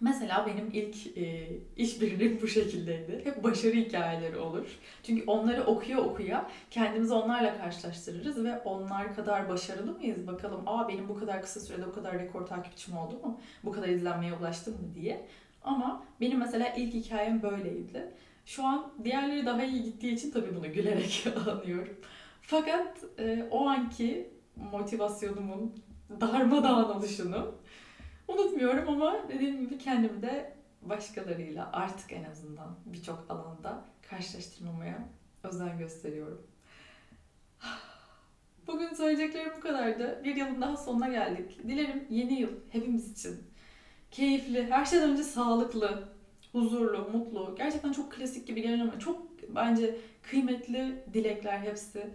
Mesela 0.00 0.46
benim 0.46 0.70
ilk 0.72 1.16
e, 1.16 1.48
işbirliğim 1.76 2.38
bu 2.42 2.48
şekildeydi. 2.48 3.20
Hep 3.24 3.44
başarı 3.44 3.72
hikayeleri 3.72 4.38
olur. 4.38 4.66
Çünkü 5.02 5.24
onları 5.26 5.64
okuya 5.64 6.00
okuya 6.00 6.50
kendimizi 6.70 7.14
onlarla 7.14 7.58
karşılaştırırız 7.58 8.44
ve 8.44 8.58
onlar 8.58 9.14
kadar 9.14 9.48
başarılı 9.48 9.92
mıyız 9.92 10.26
bakalım. 10.26 10.62
Aa 10.66 10.88
benim 10.88 11.08
bu 11.08 11.18
kadar 11.18 11.42
kısa 11.42 11.60
sürede 11.60 11.86
bu 11.86 11.92
kadar 11.92 12.18
rekor 12.18 12.46
takipçim 12.46 12.96
oldu 12.96 13.14
mu? 13.14 13.40
Bu 13.64 13.72
kadar 13.72 13.88
izlenmeye 13.88 14.32
ulaştım 14.32 14.74
mı 14.74 14.94
diye. 14.94 15.26
Ama 15.64 16.04
benim 16.20 16.38
mesela 16.38 16.68
ilk 16.76 16.94
hikayem 16.94 17.42
böyleydi. 17.42 18.10
Şu 18.46 18.64
an 18.64 18.92
diğerleri 19.04 19.46
daha 19.46 19.64
iyi 19.64 19.82
gittiği 19.82 20.14
için 20.14 20.30
tabii 20.30 20.56
bunu 20.56 20.72
gülerek 20.72 21.26
anlıyorum. 21.48 21.96
Fakat 22.42 22.96
e, 23.18 23.48
o 23.50 23.66
anki 23.68 24.30
motivasyonumun 24.72 25.74
darmadağın 26.20 26.90
oluşunu 26.90 27.54
unutmuyorum 28.28 28.88
ama 28.88 29.28
dediğim 29.28 29.60
gibi 29.60 29.78
kendimi 29.78 30.22
de 30.22 30.52
başkalarıyla 30.82 31.70
artık 31.72 32.12
en 32.12 32.24
azından 32.24 32.76
birçok 32.86 33.26
alanda 33.28 33.84
karşılaştırmamaya 34.10 35.08
özen 35.42 35.78
gösteriyorum. 35.78 36.46
Bugün 38.66 38.94
söyleyeceklerim 38.94 39.52
bu 39.56 39.60
kadardı. 39.60 40.20
Bir 40.24 40.36
yılın 40.36 40.60
daha 40.60 40.76
sonuna 40.76 41.08
geldik. 41.08 41.68
Dilerim 41.68 42.06
yeni 42.10 42.40
yıl 42.40 42.50
hepimiz 42.70 43.12
için 43.12 43.44
keyifli, 44.10 44.70
her 44.70 44.84
şeyden 44.84 45.10
önce 45.10 45.22
sağlıklı, 45.22 46.08
huzurlu, 46.52 47.08
mutlu. 47.12 47.54
Gerçekten 47.58 47.92
çok 47.92 48.12
klasik 48.12 48.46
gibi 48.46 48.62
gelen 48.62 48.80
ama 48.80 48.98
çok 48.98 49.22
bence 49.48 49.96
kıymetli 50.22 51.04
dilekler 51.12 51.58
hepsi. 51.58 52.06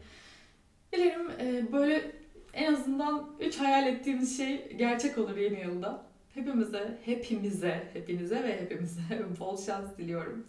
Dilerim 0.94 1.32
e, 1.40 1.72
böyle 1.72 2.12
en 2.54 2.74
azından 2.74 3.30
3 3.40 3.60
hayal 3.60 3.88
ettiğimiz 3.88 4.38
şey 4.38 4.78
gerçek 4.78 5.18
olur 5.18 5.38
yeni 5.38 5.60
yılda. 5.60 6.06
Hepimize, 6.34 6.98
hepimize, 7.06 7.84
hepinize 7.94 8.44
ve 8.44 8.62
hepimize 8.62 9.02
bol 9.40 9.58
şans 9.58 9.98
diliyorum. 9.98 10.46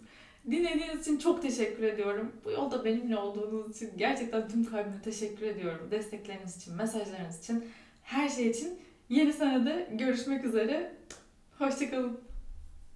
Dinlediğiniz 0.51 1.01
için 1.01 1.17
çok 1.17 1.41
teşekkür 1.41 1.83
ediyorum. 1.83 2.31
Bu 2.45 2.51
yolda 2.51 2.85
benimle 2.85 3.17
olduğunuz 3.17 3.75
için 3.75 3.91
gerçekten 3.97 4.49
tüm 4.49 4.65
kalbimle 4.65 5.01
teşekkür 5.03 5.45
ediyorum. 5.45 5.87
Destekleriniz 5.91 6.57
için, 6.57 6.75
mesajlarınız 6.75 7.39
için, 7.39 7.65
her 8.03 8.29
şey 8.29 8.49
için. 8.49 8.79
Yeni 9.09 9.33
senede 9.33 9.89
görüşmek 9.91 10.45
üzere. 10.45 10.93
Hoşçakalın. 11.57 12.30